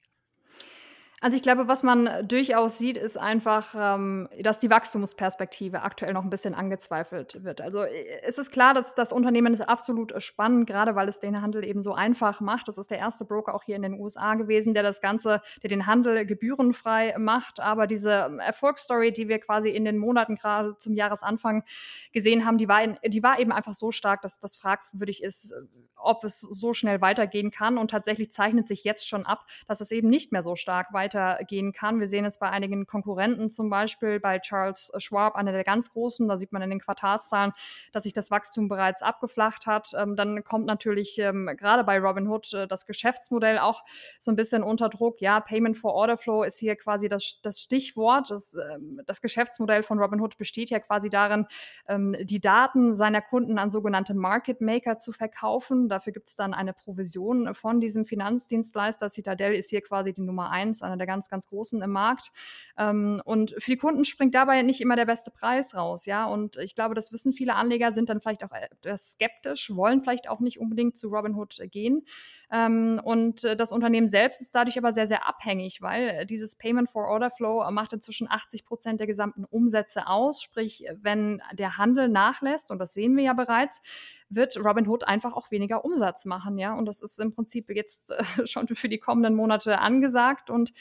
Also 1.22 1.34
ich 1.34 1.42
glaube, 1.42 1.66
was 1.66 1.82
man 1.82 2.28
durchaus 2.28 2.76
sieht, 2.76 2.98
ist 2.98 3.16
einfach, 3.16 3.74
ähm, 3.74 4.28
dass 4.38 4.60
die 4.60 4.68
Wachstumsperspektive 4.68 5.80
aktuell 5.80 6.12
noch 6.12 6.22
ein 6.22 6.28
bisschen 6.28 6.54
angezweifelt 6.54 7.42
wird. 7.42 7.62
Also 7.62 7.84
äh, 7.84 8.20
es 8.22 8.36
ist 8.36 8.50
klar, 8.50 8.74
dass 8.74 8.94
das 8.94 9.14
Unternehmen 9.14 9.54
ist 9.54 9.62
absolut 9.62 10.22
spannend, 10.22 10.66
gerade 10.66 10.94
weil 10.94 11.08
es 11.08 11.18
den 11.18 11.40
Handel 11.40 11.64
eben 11.64 11.80
so 11.80 11.94
einfach 11.94 12.42
macht. 12.42 12.68
Das 12.68 12.76
ist 12.76 12.90
der 12.90 12.98
erste 12.98 13.24
Broker 13.24 13.54
auch 13.54 13.62
hier 13.62 13.76
in 13.76 13.82
den 13.82 13.98
USA 13.98 14.34
gewesen, 14.34 14.74
der 14.74 14.82
das 14.82 15.00
Ganze, 15.00 15.40
der 15.62 15.70
den 15.70 15.86
Handel 15.86 16.26
gebührenfrei 16.26 17.14
macht. 17.16 17.60
Aber 17.60 17.86
diese 17.86 18.26
ähm, 18.28 18.38
Erfolgsstory, 18.38 19.10
die 19.10 19.26
wir 19.28 19.38
quasi 19.38 19.70
in 19.70 19.86
den 19.86 19.96
Monaten 19.96 20.36
gerade 20.36 20.76
zum 20.76 20.92
Jahresanfang 20.92 21.64
gesehen 22.12 22.44
haben, 22.44 22.58
die 22.58 22.68
war, 22.68 22.84
in, 22.84 22.98
die 23.06 23.22
war 23.22 23.38
eben 23.38 23.52
einfach 23.52 23.72
so 23.72 23.90
stark, 23.90 24.20
dass 24.20 24.38
das 24.38 24.58
fragwürdig 24.58 25.22
ist, 25.22 25.54
ob 25.96 26.24
es 26.24 26.40
so 26.42 26.74
schnell 26.74 27.00
weitergehen 27.00 27.50
kann. 27.50 27.78
Und 27.78 27.90
tatsächlich 27.90 28.32
zeichnet 28.32 28.68
sich 28.68 28.84
jetzt 28.84 29.08
schon 29.08 29.24
ab, 29.24 29.46
dass 29.66 29.80
es 29.80 29.90
eben 29.92 30.10
nicht 30.10 30.30
mehr 30.30 30.42
so 30.42 30.56
stark 30.56 30.92
weitergehen 31.06 31.72
kann. 31.72 32.00
Wir 32.00 32.06
sehen 32.06 32.24
es 32.24 32.38
bei 32.38 32.50
einigen 32.50 32.86
Konkurrenten, 32.86 33.48
zum 33.48 33.70
Beispiel 33.70 34.18
bei 34.18 34.38
Charles 34.40 34.90
Schwab, 34.98 35.36
einer 35.36 35.52
der 35.52 35.62
ganz 35.62 35.90
großen. 35.90 36.26
Da 36.26 36.36
sieht 36.36 36.52
man 36.52 36.62
in 36.62 36.70
den 36.70 36.80
Quartalszahlen, 36.80 37.52
dass 37.92 38.02
sich 38.02 38.12
das 38.12 38.30
Wachstum 38.30 38.68
bereits 38.68 39.02
abgeflacht 39.02 39.66
hat. 39.66 39.92
Ähm, 39.96 40.16
dann 40.16 40.42
kommt 40.42 40.66
natürlich 40.66 41.18
ähm, 41.18 41.50
gerade 41.56 41.84
bei 41.84 41.98
Robinhood 41.98 42.52
äh, 42.54 42.66
das 42.66 42.86
Geschäftsmodell 42.86 43.58
auch 43.58 43.84
so 44.18 44.32
ein 44.32 44.36
bisschen 44.36 44.62
unter 44.62 44.88
Druck. 44.88 45.20
Ja, 45.20 45.40
Payment 45.40 45.76
for 45.76 45.94
Order 45.94 46.16
Flow 46.16 46.42
ist 46.42 46.58
hier 46.58 46.74
quasi 46.76 47.08
das, 47.08 47.40
das 47.42 47.60
Stichwort. 47.60 48.30
Das, 48.30 48.54
ähm, 48.54 49.00
das 49.06 49.20
Geschäftsmodell 49.20 49.82
von 49.82 49.98
Robinhood 49.98 50.36
besteht 50.38 50.70
ja 50.70 50.80
quasi 50.80 51.08
darin, 51.08 51.46
ähm, 51.88 52.16
die 52.20 52.40
Daten 52.40 52.94
seiner 52.94 53.22
Kunden 53.22 53.58
an 53.58 53.70
sogenannte 53.70 54.14
Market 54.14 54.60
Maker 54.60 54.98
zu 54.98 55.12
verkaufen. 55.12 55.88
Dafür 55.88 56.12
gibt 56.12 56.28
es 56.28 56.36
dann 56.36 56.52
eine 56.52 56.72
Provision 56.72 57.54
von 57.54 57.80
diesem 57.80 58.04
Finanzdienstleister. 58.04 59.08
Citadel 59.08 59.54
ist 59.54 59.70
hier 59.70 59.82
quasi 59.82 60.12
die 60.12 60.22
Nummer 60.22 60.50
eins, 60.50 60.82
der 60.98 61.06
ganz, 61.06 61.28
ganz 61.28 61.46
großen 61.46 61.82
im 61.82 61.90
Markt. 61.90 62.32
Ähm, 62.78 63.20
und 63.24 63.54
für 63.58 63.70
die 63.70 63.76
Kunden 63.76 64.04
springt 64.04 64.34
dabei 64.34 64.62
nicht 64.62 64.80
immer 64.80 64.96
der 64.96 65.06
beste 65.06 65.30
Preis 65.30 65.74
raus, 65.74 66.06
ja. 66.06 66.26
Und 66.26 66.56
ich 66.56 66.74
glaube, 66.74 66.94
das 66.94 67.12
wissen 67.12 67.32
viele 67.32 67.54
Anleger, 67.54 67.92
sind 67.92 68.08
dann 68.08 68.20
vielleicht 68.20 68.44
auch 68.44 68.52
etwas 68.52 69.12
skeptisch, 69.12 69.74
wollen 69.74 70.02
vielleicht 70.02 70.28
auch 70.28 70.40
nicht 70.40 70.58
unbedingt 70.58 70.96
zu 70.96 71.08
Robinhood 71.08 71.58
gehen. 71.70 72.04
Ähm, 72.50 73.00
und 73.02 73.44
äh, 73.44 73.56
das 73.56 73.72
Unternehmen 73.72 74.08
selbst 74.08 74.40
ist 74.40 74.54
dadurch 74.54 74.78
aber 74.78 74.92
sehr, 74.92 75.06
sehr 75.06 75.28
abhängig, 75.28 75.82
weil 75.82 76.08
äh, 76.08 76.26
dieses 76.26 76.56
Payment 76.56 76.88
for 76.88 77.08
Order 77.08 77.30
Flow 77.30 77.68
macht 77.70 77.92
inzwischen 77.92 78.30
80 78.30 78.64
Prozent 78.64 79.00
der 79.00 79.06
gesamten 79.06 79.44
Umsätze 79.44 80.06
aus. 80.06 80.42
Sprich, 80.42 80.84
wenn 80.94 81.42
der 81.52 81.78
Handel 81.78 82.08
nachlässt, 82.08 82.70
und 82.70 82.78
das 82.78 82.94
sehen 82.94 83.16
wir 83.16 83.24
ja 83.24 83.32
bereits, 83.32 83.82
wird 84.28 84.56
Robinhood 84.56 85.04
einfach 85.04 85.34
auch 85.34 85.50
weniger 85.50 85.84
Umsatz 85.84 86.24
machen, 86.24 86.58
ja. 86.58 86.74
Und 86.74 86.86
das 86.86 87.00
ist 87.02 87.20
im 87.20 87.32
Prinzip 87.32 87.70
jetzt 87.70 88.10
äh, 88.10 88.24
schon 88.46 88.68
für 88.68 88.88
die 88.88 88.98
kommenden 88.98 89.34
Monate 89.34 89.78
angesagt. 89.78 90.50
Und 90.50 90.72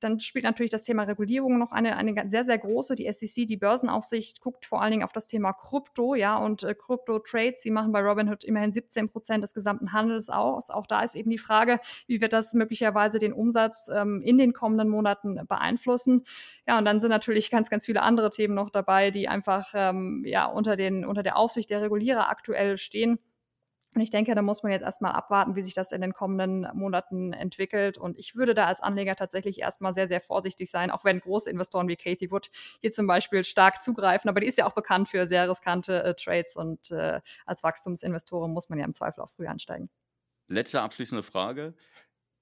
dann 0.00 0.20
spielt 0.20 0.44
natürlich 0.44 0.70
das 0.70 0.84
Thema 0.84 1.04
Regulierung 1.04 1.58
noch 1.58 1.72
eine, 1.72 1.96
eine 1.96 2.28
sehr, 2.28 2.44
sehr 2.44 2.58
große. 2.58 2.94
Die 2.94 3.10
SEC, 3.12 3.46
die 3.46 3.56
Börsenaufsicht, 3.56 4.40
guckt 4.40 4.66
vor 4.66 4.82
allen 4.82 4.90
Dingen 4.90 5.04
auf 5.04 5.12
das 5.12 5.26
Thema 5.26 5.52
Krypto, 5.52 6.14
ja, 6.14 6.36
und 6.36 6.62
äh, 6.62 6.74
Krypto-Trades, 6.74 7.62
sie 7.62 7.70
machen 7.70 7.92
bei 7.92 8.00
Robinhood 8.00 8.44
immerhin 8.44 8.72
17 8.72 9.08
Prozent 9.08 9.42
des 9.42 9.54
gesamten 9.54 9.92
Handels 9.92 10.28
aus. 10.28 10.70
Auch 10.70 10.86
da 10.86 11.02
ist 11.02 11.14
eben 11.14 11.30
die 11.30 11.38
Frage, 11.38 11.80
wie 12.06 12.20
wird 12.20 12.32
das 12.32 12.54
möglicherweise 12.54 13.18
den 13.18 13.32
Umsatz 13.32 13.90
ähm, 13.94 14.22
in 14.22 14.38
den 14.38 14.52
kommenden 14.52 14.88
Monaten 14.88 15.40
beeinflussen? 15.46 16.24
Ja, 16.66 16.78
und 16.78 16.84
dann 16.84 17.00
sind 17.00 17.10
natürlich 17.10 17.50
ganz, 17.50 17.70
ganz 17.70 17.86
viele 17.86 18.02
andere 18.02 18.30
Themen 18.30 18.54
noch 18.54 18.70
dabei, 18.70 19.10
die 19.10 19.28
einfach 19.28 19.72
ähm, 19.74 20.24
ja, 20.26 20.46
unter, 20.46 20.76
den, 20.76 21.04
unter 21.04 21.22
der 21.22 21.36
Aufsicht 21.36 21.70
der 21.70 21.82
Regulierer 21.82 22.28
aktuell 22.28 22.76
stehen. 22.76 23.18
Und 23.94 24.02
ich 24.02 24.10
denke, 24.10 24.34
da 24.34 24.42
muss 24.42 24.62
man 24.62 24.70
jetzt 24.70 24.82
erstmal 24.82 25.12
abwarten, 25.12 25.56
wie 25.56 25.62
sich 25.62 25.74
das 25.74 25.90
in 25.90 26.00
den 26.00 26.12
kommenden 26.12 26.68
Monaten 26.74 27.32
entwickelt. 27.32 27.98
Und 27.98 28.16
ich 28.18 28.36
würde 28.36 28.54
da 28.54 28.66
als 28.66 28.80
Anleger 28.80 29.16
tatsächlich 29.16 29.60
erstmal 29.60 29.92
sehr, 29.92 30.06
sehr 30.06 30.20
vorsichtig 30.20 30.70
sein, 30.70 30.92
auch 30.92 31.04
wenn 31.04 31.18
große 31.18 31.50
Investoren 31.50 31.88
wie 31.88 31.96
Kathy 31.96 32.30
Wood 32.30 32.50
hier 32.80 32.92
zum 32.92 33.08
Beispiel 33.08 33.42
stark 33.42 33.82
zugreifen. 33.82 34.30
Aber 34.30 34.40
die 34.40 34.46
ist 34.46 34.58
ja 34.58 34.66
auch 34.66 34.74
bekannt 34.74 35.08
für 35.08 35.26
sehr 35.26 35.50
riskante 35.50 36.04
äh, 36.04 36.14
Trades 36.14 36.54
und 36.54 36.90
äh, 36.92 37.20
als 37.46 37.64
Wachstumsinvestoren 37.64 38.52
muss 38.52 38.68
man 38.68 38.78
ja 38.78 38.84
im 38.84 38.94
Zweifel 38.94 39.22
auch 39.22 39.30
früh 39.30 39.48
ansteigen. 39.48 39.90
Letzte 40.46 40.82
abschließende 40.82 41.22
Frage. 41.22 41.74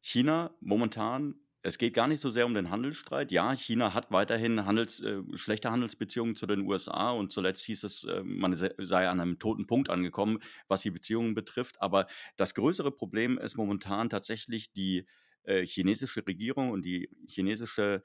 China 0.00 0.50
momentan 0.60 1.34
es 1.62 1.78
geht 1.78 1.94
gar 1.94 2.06
nicht 2.06 2.20
so 2.20 2.30
sehr 2.30 2.46
um 2.46 2.54
den 2.54 2.70
Handelsstreit. 2.70 3.32
Ja, 3.32 3.52
China 3.52 3.92
hat 3.94 4.10
weiterhin 4.12 4.64
Handels, 4.64 5.00
äh, 5.00 5.22
schlechte 5.34 5.70
Handelsbeziehungen 5.70 6.36
zu 6.36 6.46
den 6.46 6.62
USA 6.62 7.10
und 7.10 7.32
zuletzt 7.32 7.64
hieß 7.64 7.84
es, 7.84 8.04
äh, 8.04 8.22
man 8.22 8.54
sei 8.54 9.08
an 9.08 9.20
einem 9.20 9.38
toten 9.38 9.66
Punkt 9.66 9.90
angekommen, 9.90 10.38
was 10.68 10.82
die 10.82 10.90
Beziehungen 10.90 11.34
betrifft. 11.34 11.80
Aber 11.82 12.06
das 12.36 12.54
größere 12.54 12.92
Problem 12.92 13.38
ist 13.38 13.56
momentan 13.56 14.08
tatsächlich 14.08 14.72
die 14.72 15.06
äh, 15.42 15.66
chinesische 15.66 16.24
Regierung 16.26 16.70
und 16.70 16.84
die 16.84 17.10
chinesische 17.26 18.02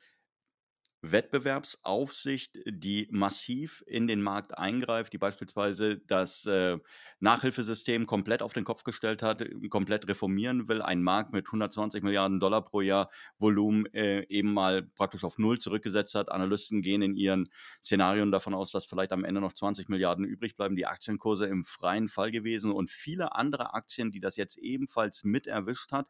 Wettbewerbsaufsicht, 1.03 2.59
die 2.65 3.09
massiv 3.11 3.83
in 3.85 4.07
den 4.07 4.21
Markt 4.21 4.57
eingreift, 4.57 5.11
die 5.11 5.17
beispielsweise 5.17 5.97
das 5.97 6.45
äh, 6.45 6.77
Nachhilfesystem 7.19 8.05
komplett 8.05 8.41
auf 8.41 8.53
den 8.53 8.63
Kopf 8.63 8.85
gestellt 8.85 9.21
hat, 9.21 9.43
komplett 9.69 10.07
reformieren 10.07 10.69
will, 10.69 10.81
einen 10.81 11.03
Markt 11.03 11.33
mit 11.33 11.45
120 11.45 12.03
Milliarden 12.03 12.39
Dollar 12.39 12.63
pro 12.63 12.79
Jahr 12.79 13.09
Volumen 13.37 13.85
äh, 13.93 14.25
eben 14.29 14.53
mal 14.53 14.83
praktisch 14.83 15.25
auf 15.25 15.37
Null 15.37 15.59
zurückgesetzt 15.59 16.15
hat. 16.15 16.31
Analysten 16.31 16.81
gehen 16.81 17.01
in 17.01 17.15
ihren 17.15 17.49
Szenarien 17.81 18.31
davon 18.31 18.53
aus, 18.53 18.71
dass 18.71 18.85
vielleicht 18.85 19.11
am 19.11 19.25
Ende 19.25 19.41
noch 19.41 19.53
20 19.53 19.89
Milliarden 19.89 20.23
übrig 20.23 20.55
bleiben. 20.55 20.77
Die 20.77 20.85
Aktienkurse 20.85 21.47
im 21.47 21.65
freien 21.65 22.07
Fall 22.07 22.31
gewesen 22.31 22.71
und 22.71 22.89
viele 22.89 23.35
andere 23.35 23.73
Aktien, 23.73 24.11
die 24.11 24.21
das 24.21 24.37
jetzt 24.37 24.57
ebenfalls 24.57 25.25
mit 25.25 25.47
erwischt 25.47 25.91
hat. 25.91 26.07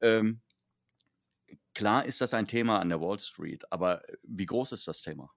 Ähm, 0.00 0.42
Klar 1.74 2.04
ist 2.06 2.20
das 2.20 2.34
ein 2.34 2.46
Thema 2.46 2.80
an 2.80 2.88
der 2.88 3.00
Wall 3.00 3.18
Street, 3.18 3.64
aber 3.70 4.08
äh, 4.08 4.16
wie 4.24 4.46
groß 4.46 4.72
ist 4.72 4.88
das 4.88 5.00
Thema? 5.00 5.30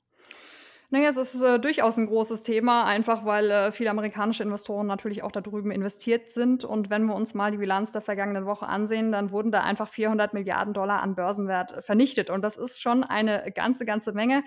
Naja, 0.93 1.07
es 1.07 1.15
ist 1.15 1.39
äh, 1.39 1.57
durchaus 1.57 1.97
ein 1.97 2.05
großes 2.05 2.43
Thema, 2.43 2.83
einfach 2.83 3.23
weil 3.23 3.49
äh, 3.49 3.71
viele 3.71 3.91
amerikanische 3.91 4.43
Investoren 4.43 4.87
natürlich 4.87 5.23
auch 5.23 5.31
da 5.31 5.39
drüben 5.39 5.71
investiert 5.71 6.29
sind. 6.29 6.65
Und 6.65 6.89
wenn 6.89 7.05
wir 7.05 7.15
uns 7.15 7.33
mal 7.33 7.51
die 7.51 7.59
Bilanz 7.59 7.93
der 7.93 8.01
vergangenen 8.01 8.45
Woche 8.45 8.67
ansehen, 8.67 9.13
dann 9.13 9.31
wurden 9.31 9.53
da 9.53 9.61
einfach 9.61 9.87
400 9.87 10.33
Milliarden 10.33 10.73
Dollar 10.73 11.01
an 11.01 11.15
Börsenwert 11.15 11.81
vernichtet. 11.85 12.29
Und 12.29 12.41
das 12.41 12.57
ist 12.57 12.81
schon 12.81 13.05
eine 13.05 13.53
ganze, 13.53 13.85
ganze 13.85 14.11
Menge. 14.11 14.43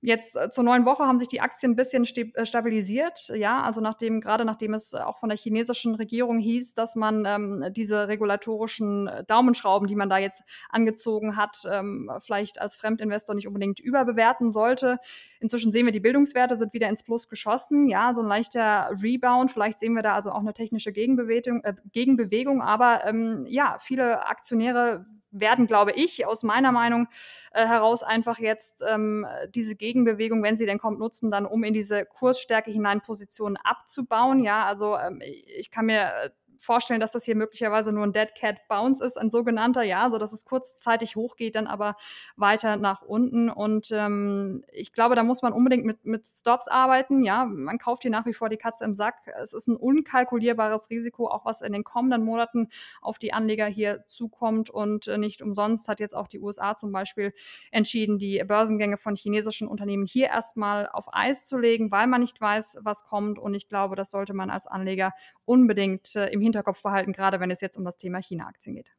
Jetzt 0.00 0.36
äh, 0.36 0.48
zur 0.50 0.62
neuen 0.62 0.84
Woche 0.84 1.04
haben 1.04 1.18
sich 1.18 1.26
die 1.26 1.40
Aktien 1.40 1.72
ein 1.72 1.76
bisschen 1.76 2.04
äh, 2.04 2.46
stabilisiert. 2.46 3.32
Ja, 3.34 3.62
also 3.62 3.80
nachdem, 3.80 4.20
gerade 4.20 4.44
nachdem 4.44 4.74
es 4.74 4.94
auch 4.94 5.18
von 5.18 5.28
der 5.28 5.36
chinesischen 5.36 5.96
Regierung 5.96 6.38
hieß, 6.38 6.74
dass 6.74 6.94
man 6.94 7.24
ähm, 7.26 7.64
diese 7.72 8.06
regulatorischen 8.06 9.08
äh, 9.08 9.24
Daumenschrauben, 9.24 9.88
die 9.88 9.96
man 9.96 10.08
da 10.08 10.18
jetzt 10.18 10.42
angezogen 10.70 11.36
hat, 11.36 11.62
ähm, 11.68 12.10
vielleicht 12.20 12.60
als 12.60 12.76
Fremdinvestor 12.76 13.34
nicht 13.34 13.48
unbedingt 13.48 13.80
überbewerten 13.80 14.52
sollte. 14.52 14.98
Inzwischen 15.40 15.72
sehen 15.72 15.86
wir, 15.86 15.92
die 15.92 16.00
Bildungswerte 16.00 16.56
sind 16.56 16.72
wieder 16.72 16.88
ins 16.88 17.02
Plus 17.02 17.28
geschossen. 17.28 17.88
Ja, 17.88 18.12
so 18.14 18.22
ein 18.22 18.28
leichter 18.28 18.90
Rebound. 19.02 19.50
Vielleicht 19.50 19.78
sehen 19.78 19.94
wir 19.94 20.02
da 20.02 20.14
also 20.14 20.30
auch 20.30 20.40
eine 20.40 20.54
technische 20.54 20.92
Gegenbewegung, 20.92 21.62
äh, 21.64 21.74
Gegenbewegung. 21.92 22.60
Aber 22.60 23.04
ähm, 23.04 23.44
ja, 23.48 23.76
viele 23.80 24.26
Aktionäre 24.26 25.06
werden, 25.30 25.66
glaube 25.66 25.92
ich, 25.92 26.26
aus 26.26 26.42
meiner 26.42 26.72
Meinung 26.72 27.06
äh, 27.52 27.66
heraus 27.66 28.02
einfach 28.02 28.38
jetzt 28.38 28.82
ähm, 28.88 29.26
diese 29.54 29.76
Gegenbewegung, 29.76 30.42
wenn 30.42 30.56
sie 30.56 30.66
denn 30.66 30.78
kommt, 30.78 30.98
nutzen, 30.98 31.30
dann 31.30 31.46
um 31.46 31.64
in 31.64 31.74
diese 31.74 32.04
Kursstärke 32.06 32.70
hinein 32.70 33.00
Positionen 33.00 33.56
abzubauen. 33.56 34.42
Ja, 34.42 34.64
also 34.64 34.96
ähm, 34.96 35.20
ich 35.22 35.70
kann 35.70 35.86
mir 35.86 36.02
äh, 36.24 36.30
vorstellen, 36.58 37.00
dass 37.00 37.12
das 37.12 37.24
hier 37.24 37.36
möglicherweise 37.36 37.92
nur 37.92 38.04
ein 38.04 38.12
Dead 38.12 38.28
Cat 38.34 38.68
Bounce 38.68 39.04
ist, 39.04 39.16
ein 39.16 39.30
sogenannter, 39.30 39.82
ja, 39.82 40.10
so 40.10 40.18
dass 40.18 40.32
es 40.32 40.44
kurzzeitig 40.44 41.16
hochgeht, 41.16 41.54
dann 41.54 41.66
aber 41.66 41.96
weiter 42.36 42.76
nach 42.76 43.02
unten. 43.02 43.48
Und 43.48 43.90
ähm, 43.92 44.64
ich 44.72 44.92
glaube, 44.92 45.14
da 45.14 45.22
muss 45.22 45.42
man 45.42 45.52
unbedingt 45.52 45.84
mit, 45.84 46.04
mit 46.04 46.26
Stops 46.26 46.68
arbeiten. 46.68 47.24
Ja, 47.24 47.44
man 47.44 47.78
kauft 47.78 48.02
hier 48.02 48.10
nach 48.10 48.26
wie 48.26 48.34
vor 48.34 48.48
die 48.48 48.56
Katze 48.56 48.84
im 48.84 48.94
Sack. 48.94 49.14
Es 49.40 49.52
ist 49.52 49.68
ein 49.68 49.76
unkalkulierbares 49.76 50.90
Risiko, 50.90 51.28
auch 51.28 51.44
was 51.44 51.60
in 51.60 51.72
den 51.72 51.84
kommenden 51.84 52.24
Monaten 52.24 52.68
auf 53.00 53.18
die 53.18 53.32
Anleger 53.32 53.66
hier 53.66 54.04
zukommt. 54.06 54.70
Und 54.70 55.06
äh, 55.08 55.18
nicht 55.18 55.42
umsonst 55.42 55.88
hat 55.88 56.00
jetzt 56.00 56.16
auch 56.16 56.28
die 56.28 56.40
USA 56.40 56.76
zum 56.76 56.92
Beispiel 56.92 57.32
entschieden, 57.70 58.18
die 58.18 58.42
Börsengänge 58.46 58.96
von 58.96 59.16
chinesischen 59.16 59.68
Unternehmen 59.68 60.06
hier 60.06 60.26
erstmal 60.26 60.88
auf 60.88 61.06
Eis 61.12 61.46
zu 61.46 61.58
legen, 61.58 61.90
weil 61.90 62.06
man 62.06 62.20
nicht 62.20 62.40
weiß, 62.40 62.78
was 62.82 63.04
kommt. 63.04 63.38
Und 63.38 63.54
ich 63.54 63.68
glaube, 63.68 63.96
das 63.96 64.10
sollte 64.10 64.34
man 64.34 64.50
als 64.50 64.66
Anleger 64.66 65.12
unbedingt 65.44 66.14
äh, 66.16 66.28
im 66.28 66.40
Hinterkopf 66.48 66.82
behalten, 66.82 67.12
gerade 67.12 67.40
wenn 67.40 67.50
es 67.50 67.60
jetzt 67.60 67.76
um 67.76 67.84
das 67.84 67.96
Thema 67.98 68.20
China-Aktien 68.20 68.76
geht. 68.76 68.92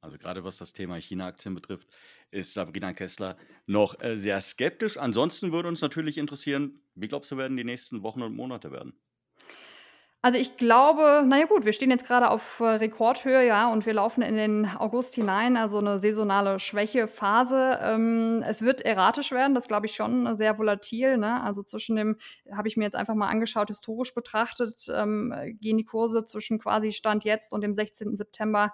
Also 0.00 0.18
gerade 0.18 0.44
was 0.44 0.58
das 0.58 0.72
Thema 0.72 1.00
China-Aktien 1.00 1.54
betrifft, 1.54 1.88
ist 2.30 2.52
Sabrina 2.54 2.92
Kessler 2.92 3.36
noch 3.66 3.98
äh, 4.00 4.16
sehr 4.16 4.40
skeptisch. 4.40 4.98
Ansonsten 4.98 5.50
würde 5.52 5.68
uns 5.68 5.80
natürlich 5.80 6.18
interessieren, 6.18 6.82
wie 6.94 7.08
glaubst 7.08 7.30
du, 7.32 7.36
werden 7.38 7.56
die 7.56 7.64
nächsten 7.64 8.02
Wochen 8.02 8.22
und 8.22 8.34
Monate 8.36 8.70
werden? 8.70 9.00
Also 10.24 10.38
ich 10.38 10.56
glaube, 10.56 11.22
naja 11.28 11.44
gut, 11.44 11.66
wir 11.66 11.74
stehen 11.74 11.90
jetzt 11.90 12.06
gerade 12.06 12.30
auf 12.30 12.60
äh, 12.60 12.64
Rekordhöhe, 12.64 13.46
ja, 13.46 13.70
und 13.70 13.84
wir 13.84 13.92
laufen 13.92 14.22
in 14.22 14.36
den 14.36 14.64
August 14.64 15.16
hinein, 15.16 15.58
also 15.58 15.76
eine 15.76 15.98
saisonale 15.98 16.58
Schwächephase. 16.58 17.78
Ähm, 17.82 18.42
es 18.46 18.62
wird 18.62 18.80
erratisch 18.80 19.32
werden, 19.32 19.54
das 19.54 19.68
glaube 19.68 19.84
ich 19.84 19.94
schon, 19.94 20.34
sehr 20.34 20.56
volatil. 20.56 21.18
Ne? 21.18 21.42
Also 21.42 21.62
zwischen 21.62 21.96
dem, 21.96 22.16
habe 22.50 22.68
ich 22.68 22.78
mir 22.78 22.84
jetzt 22.84 22.96
einfach 22.96 23.14
mal 23.14 23.28
angeschaut, 23.28 23.68
historisch 23.68 24.14
betrachtet, 24.14 24.86
ähm, 24.90 25.34
gehen 25.60 25.76
die 25.76 25.84
Kurse 25.84 26.24
zwischen 26.24 26.58
quasi 26.58 26.92
Stand 26.92 27.24
jetzt 27.24 27.52
und 27.52 27.60
dem 27.60 27.74
16. 27.74 28.16
September 28.16 28.72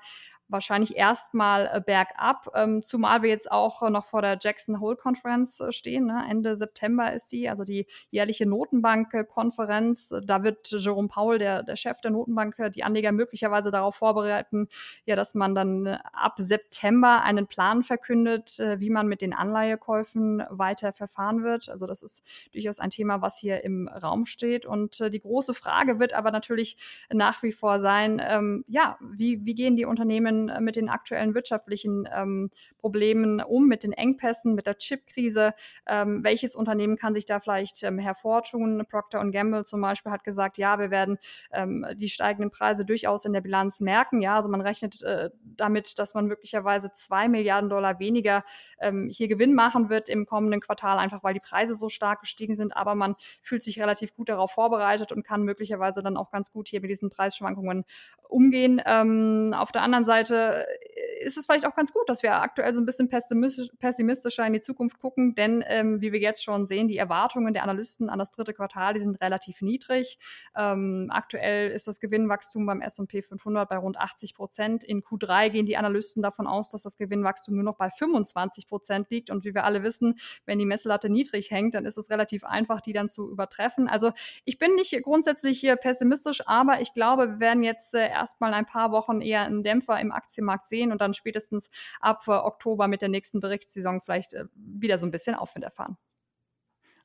wahrscheinlich 0.51 0.97
erstmal 0.97 1.71
äh, 1.73 1.81
bergab, 1.81 2.49
ähm, 2.55 2.83
zumal 2.83 3.23
wir 3.23 3.31
jetzt 3.31 3.51
auch 3.51 3.83
äh, 3.83 3.91
noch 3.91 4.05
vor 4.05 4.23
der 4.23 4.39
Jackson 4.41 4.81
Hole 4.81 4.97
Conference 4.97 5.61
äh, 5.61 5.73
stehen. 5.73 6.07
Ne? 6.07 6.25
Ende 6.29 6.55
September 6.55 7.13
ist 7.13 7.31
sie, 7.31 7.49
also 7.49 7.65
die 7.65 7.87
jährliche 8.11 8.47
Notenbank-Konferenz. 8.47 10.15
Da 10.25 10.43
wird 10.43 10.71
Jerome 10.71 11.09
Powell, 11.09 11.39
der, 11.39 11.63
der 11.63 11.77
Chef 11.77 12.01
der 12.01 12.11
Notenbank, 12.11 12.57
die 12.75 12.83
Anleger 12.83 13.13
möglicherweise 13.13 13.71
darauf 13.71 13.95
vorbereiten, 13.97 14.69
ja, 15.07 15.17
dass 15.17 15.35
man 15.35 15.55
dann 15.55 15.87
ab 15.87 16.35
September 16.39 17.23
einen 17.23 17.47
Plan 17.47 17.83
verkündet, 17.83 18.59
wie 18.59 18.91
man 18.91 19.07
mit 19.07 19.21
den 19.21 19.33
Anleihekäufen 19.33 20.43
weiter 20.51 20.93
verfahren 20.93 21.43
wird. 21.45 21.69
Also 21.69 21.87
das 21.87 22.03
ist 22.03 22.25
durchaus 22.53 22.81
ein 22.81 22.91
Thema, 22.91 23.23
was 23.23 23.39
hier 23.39 23.63
im 23.65 23.89
Raum 23.89 24.27
steht. 24.27 24.67
Und 24.67 25.01
die 25.13 25.21
große 25.21 25.55
Frage 25.55 25.99
wird 25.99 26.13
aber 26.13 26.31
natürlich 26.31 26.77
nach 27.13 27.43
wie 27.43 27.53
vor 27.53 27.79
sein, 27.79 28.21
ähm, 28.25 28.65
ja, 28.67 28.99
wie, 29.01 29.45
wie 29.45 29.55
gehen 29.55 29.77
die 29.77 29.85
Unternehmen 29.85 30.40
äh, 30.49 30.61
mit 30.61 30.77
den 30.77 30.89
aktuellen 30.89 31.35
wirtschaftlichen 31.35 32.09
ähm, 32.15 32.51
Problemen 32.79 33.41
um, 33.41 33.67
mit 33.69 33.83
den 33.85 33.93
Engpässen, 33.93 34.55
mit 34.55 34.67
der 34.67 34.79
Chipkrise. 34.79 35.55
Ähm, 35.87 36.25
welches 36.25 36.57
Unternehmen 36.57 36.97
kann 36.97 37.15
sich 37.15 37.27
da 37.27 37.41
vielleicht 37.41 37.83
ähm, 37.83 37.99
hervortun? 37.99 38.85
Procter 38.89 39.21
Gamble 39.31 39.65
zum 39.65 39.81
Beispiel 39.81 40.13
hat 40.13 40.25
gesagt, 40.25 40.59
ja, 40.59 40.79
wir 40.79 40.91
werden 40.91 41.19
ähm, 41.53 41.87
die 41.95 42.09
steigenden 42.09 42.51
Preise 42.51 42.85
durchaus 42.85 43.25
in 43.25 43.33
der 43.33 43.41
Bilanz 43.41 43.81
merken. 43.81 44.21
Ja, 44.21 44.37
also 44.37 44.49
man 44.49 44.61
rechnet 44.61 45.03
äh, 45.03 45.31
damit, 45.43 45.99
dass 45.99 46.15
man 46.15 46.27
möglicherweise 46.27 46.93
zwei 46.93 47.29
Milliarden 47.29 47.71
Dollar 47.71 47.99
weniger 47.99 48.45
ähm, 48.81 49.09
hier 49.11 49.29
Gewinn 49.29 49.55
machen 49.55 49.89
wird 49.89 50.09
im 50.09 50.27
kommenden 50.27 50.61
Quartal, 50.61 50.99
einfach 50.99 51.23
weil 51.23 51.35
die 51.35 51.41
Preise 51.41 51.75
so 51.75 51.89
stark 51.89 52.21
gestiegen 52.21 52.55
sind. 52.55 52.77
Aber 52.77 52.95
man 52.95 53.17
fühlt 53.41 53.63
sich 53.63 53.81
relativ 53.81 54.15
gut 54.15 54.29
darauf 54.29 54.53
vorbereitet 54.53 55.13
und 55.13 55.25
kann 55.25 55.43
möglicherweise 55.43 56.03
dann 56.03 56.17
auch 56.17 56.31
ganz 56.31 56.53
gut 56.53 56.69
hier 56.69 56.81
mit 56.81 56.91
diesen 56.91 57.11
Preisschwankungen 57.11 57.85
umgehen. 58.29 58.81
Ähm, 58.87 59.55
auf 59.57 59.73
der 59.73 59.83
anderen 59.83 60.05
Seite 60.05 60.30
Seite 60.31 60.67
äh, 60.67 61.25
ist 61.25 61.37
es 61.37 61.47
vielleicht 61.47 61.67
auch 61.67 61.75
ganz 61.75 61.93
gut, 61.93 62.09
dass 62.09 62.23
wir 62.23 62.41
aktuell 62.41 62.73
so 62.73 62.81
ein 62.81 62.87
bisschen 62.87 63.09
pessimistischer 63.09 64.47
in 64.47 64.53
die 64.53 64.61
Zukunft 64.61 64.99
gucken, 64.99 65.35
denn 65.35 65.63
ähm, 65.67 66.01
wie 66.01 66.13
wir 66.13 66.21
jetzt 66.21 66.43
schon 66.43 66.65
sehen, 66.65 66.89
die 66.89 66.97
Erwartungen 66.97 67.53
der 67.53 67.63
Analysten 67.63 68.09
an 68.09 68.19
das 68.19 68.31
dritte 68.31 68.55
Quartal, 68.55 68.95
die 68.95 69.01
sind 69.01 69.21
relativ 69.21 69.61
niedrig. 69.61 70.19
Ähm, 70.57 71.09
aktuell 71.11 71.71
ist 71.71 71.87
das 71.87 72.01
Gewinnwachstum 72.01 72.65
beim 72.65 72.81
S&P 72.81 73.23
500 73.23 73.69
bei 73.69 73.77
rund 73.77 73.99
80 73.99 74.35
Prozent. 74.35 74.85
In 74.85 75.03
Q3 75.03 75.51
gehen 75.51 75.67
die 75.67 75.77
Analysten 75.77 76.23
davon 76.23 76.47
aus, 76.47 76.71
dass 76.71 76.83
das 76.83 76.97
Gewinnwachstum 76.97 77.55
nur 77.55 77.65
noch 77.65 77.77
bei 77.77 77.91
25 77.91 78.67
Prozent 78.67 79.11
liegt. 79.11 79.31
Und 79.31 79.45
wie 79.45 79.55
wir 79.55 79.65
alle 79.65 79.83
wissen, 79.83 80.19
wenn 80.47 80.59
die 80.59 80.67
Messlatte 80.67 81.11
niedrig 81.11 81.51
hängt, 81.51 81.75
dann 81.75 81.85
ist 81.85 81.99
es 81.99 82.11
relativ 82.11 82.45
einfach, 82.45 82.81
die 82.81 82.93
dann 82.93 83.09
zu 83.09 83.31
übertreffen. 83.31 83.89
Also 83.89 84.13
ich 84.45 84.59
bin 84.59 84.75
nicht 84.75 84.99
grundsätzlich 85.03 85.61
hier 85.61 85.77
pessimistisch, 85.77 86.47
aber 86.47 86.81
ich 86.81 86.95
glaube, 86.95 87.29
wir 87.29 87.41
werden 87.41 87.63
jetzt 87.63 87.95
äh, 87.95 88.09
erstmal 88.09 88.55
ein 88.55 88.67
paar 88.67 88.93
Wochen 88.93 89.21
eher 89.21 89.43
einen 89.43 89.63
Dämpfer 89.63 90.01
im 90.01 90.13
Aktienmarkt 90.21 90.67
sehen 90.67 90.93
und 90.93 91.01
dann 91.01 91.15
spätestens 91.15 91.71
ab 92.01 92.25
äh, 92.29 92.33
Oktober 92.33 92.89
mit 92.89 93.03
der 93.03 93.09
nächsten 93.09 93.41
Berichtssaison 93.41 94.01
vielleicht 94.01 94.35
äh, 94.35 94.45
wieder 94.55 94.99
so 94.99 95.07
ein 95.07 95.11
bisschen 95.11 95.35
Aufwind 95.35 95.65
erfahren. 95.65 95.97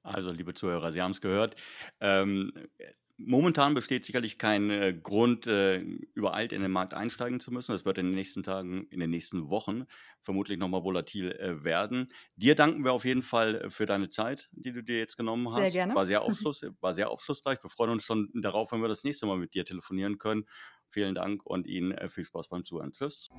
Also, 0.04 0.32
liebe 0.32 0.54
Zuhörer, 0.54 0.92
Sie 0.92 1.02
haben 1.02 1.12
es 1.12 1.22
gehört. 1.22 1.56
Ähm, 2.00 2.52
Momentan 3.18 3.74
besteht 3.74 4.04
sicherlich 4.04 4.38
kein 4.38 4.70
äh, 4.70 4.94
Grund, 4.94 5.48
äh, 5.48 5.80
übereilt 6.16 6.52
in 6.52 6.62
den 6.62 6.72
Markt 6.72 6.94
einsteigen 6.94 7.40
zu 7.40 7.50
müssen. 7.50 7.72
Das 7.72 7.86
wird 7.86 7.98
in 7.98 8.08
den 8.08 8.16
nächsten 8.16 8.44
Tagen, 8.44 8.88
in 8.90 9.00
den 9.00 9.10
nächsten 9.10 9.50
Wochen 9.50 9.86
vermutlich 10.20 10.60
nochmal 10.60 10.84
volatil 10.84 11.32
äh, 11.32 11.64
werden. 11.64 12.10
Dir 12.36 12.56
danken 12.56 12.84
wir 12.84 12.92
auf 12.92 13.06
jeden 13.06 13.22
Fall 13.22 13.56
äh, 13.56 13.70
für 13.70 13.86
deine 13.86 14.10
Zeit, 14.10 14.50
die 14.52 14.74
du 14.74 14.84
dir 14.84 14.98
jetzt 14.98 15.16
genommen 15.16 15.48
hast. 15.54 15.72
Sehr 15.72 15.86
gerne. 15.86 15.96
War 15.96 16.06
sehr, 16.06 16.22
aufschluss, 16.24 16.66
war 16.82 16.94
sehr 16.94 17.10
aufschlussreich. 17.10 17.64
Wir 17.64 17.70
freuen 17.70 17.92
uns 17.92 18.04
schon 18.04 18.30
darauf, 18.34 18.74
wenn 18.74 18.82
wir 18.82 18.90
das 18.90 19.06
nächste 19.06 19.28
Mal 19.28 19.38
mit 19.38 19.54
dir 19.54 19.64
telefonieren 19.64 20.18
können 20.18 20.46
vielen 20.90 21.16
Dank 21.16 21.46
und 21.46 21.68
Ihnen 21.68 21.92
äh, 21.92 22.10
viel 22.10 22.26
Spaß 22.26 22.48
beim 22.50 22.64
Zuhören. 22.64 22.92
Tschüss. 22.92 23.30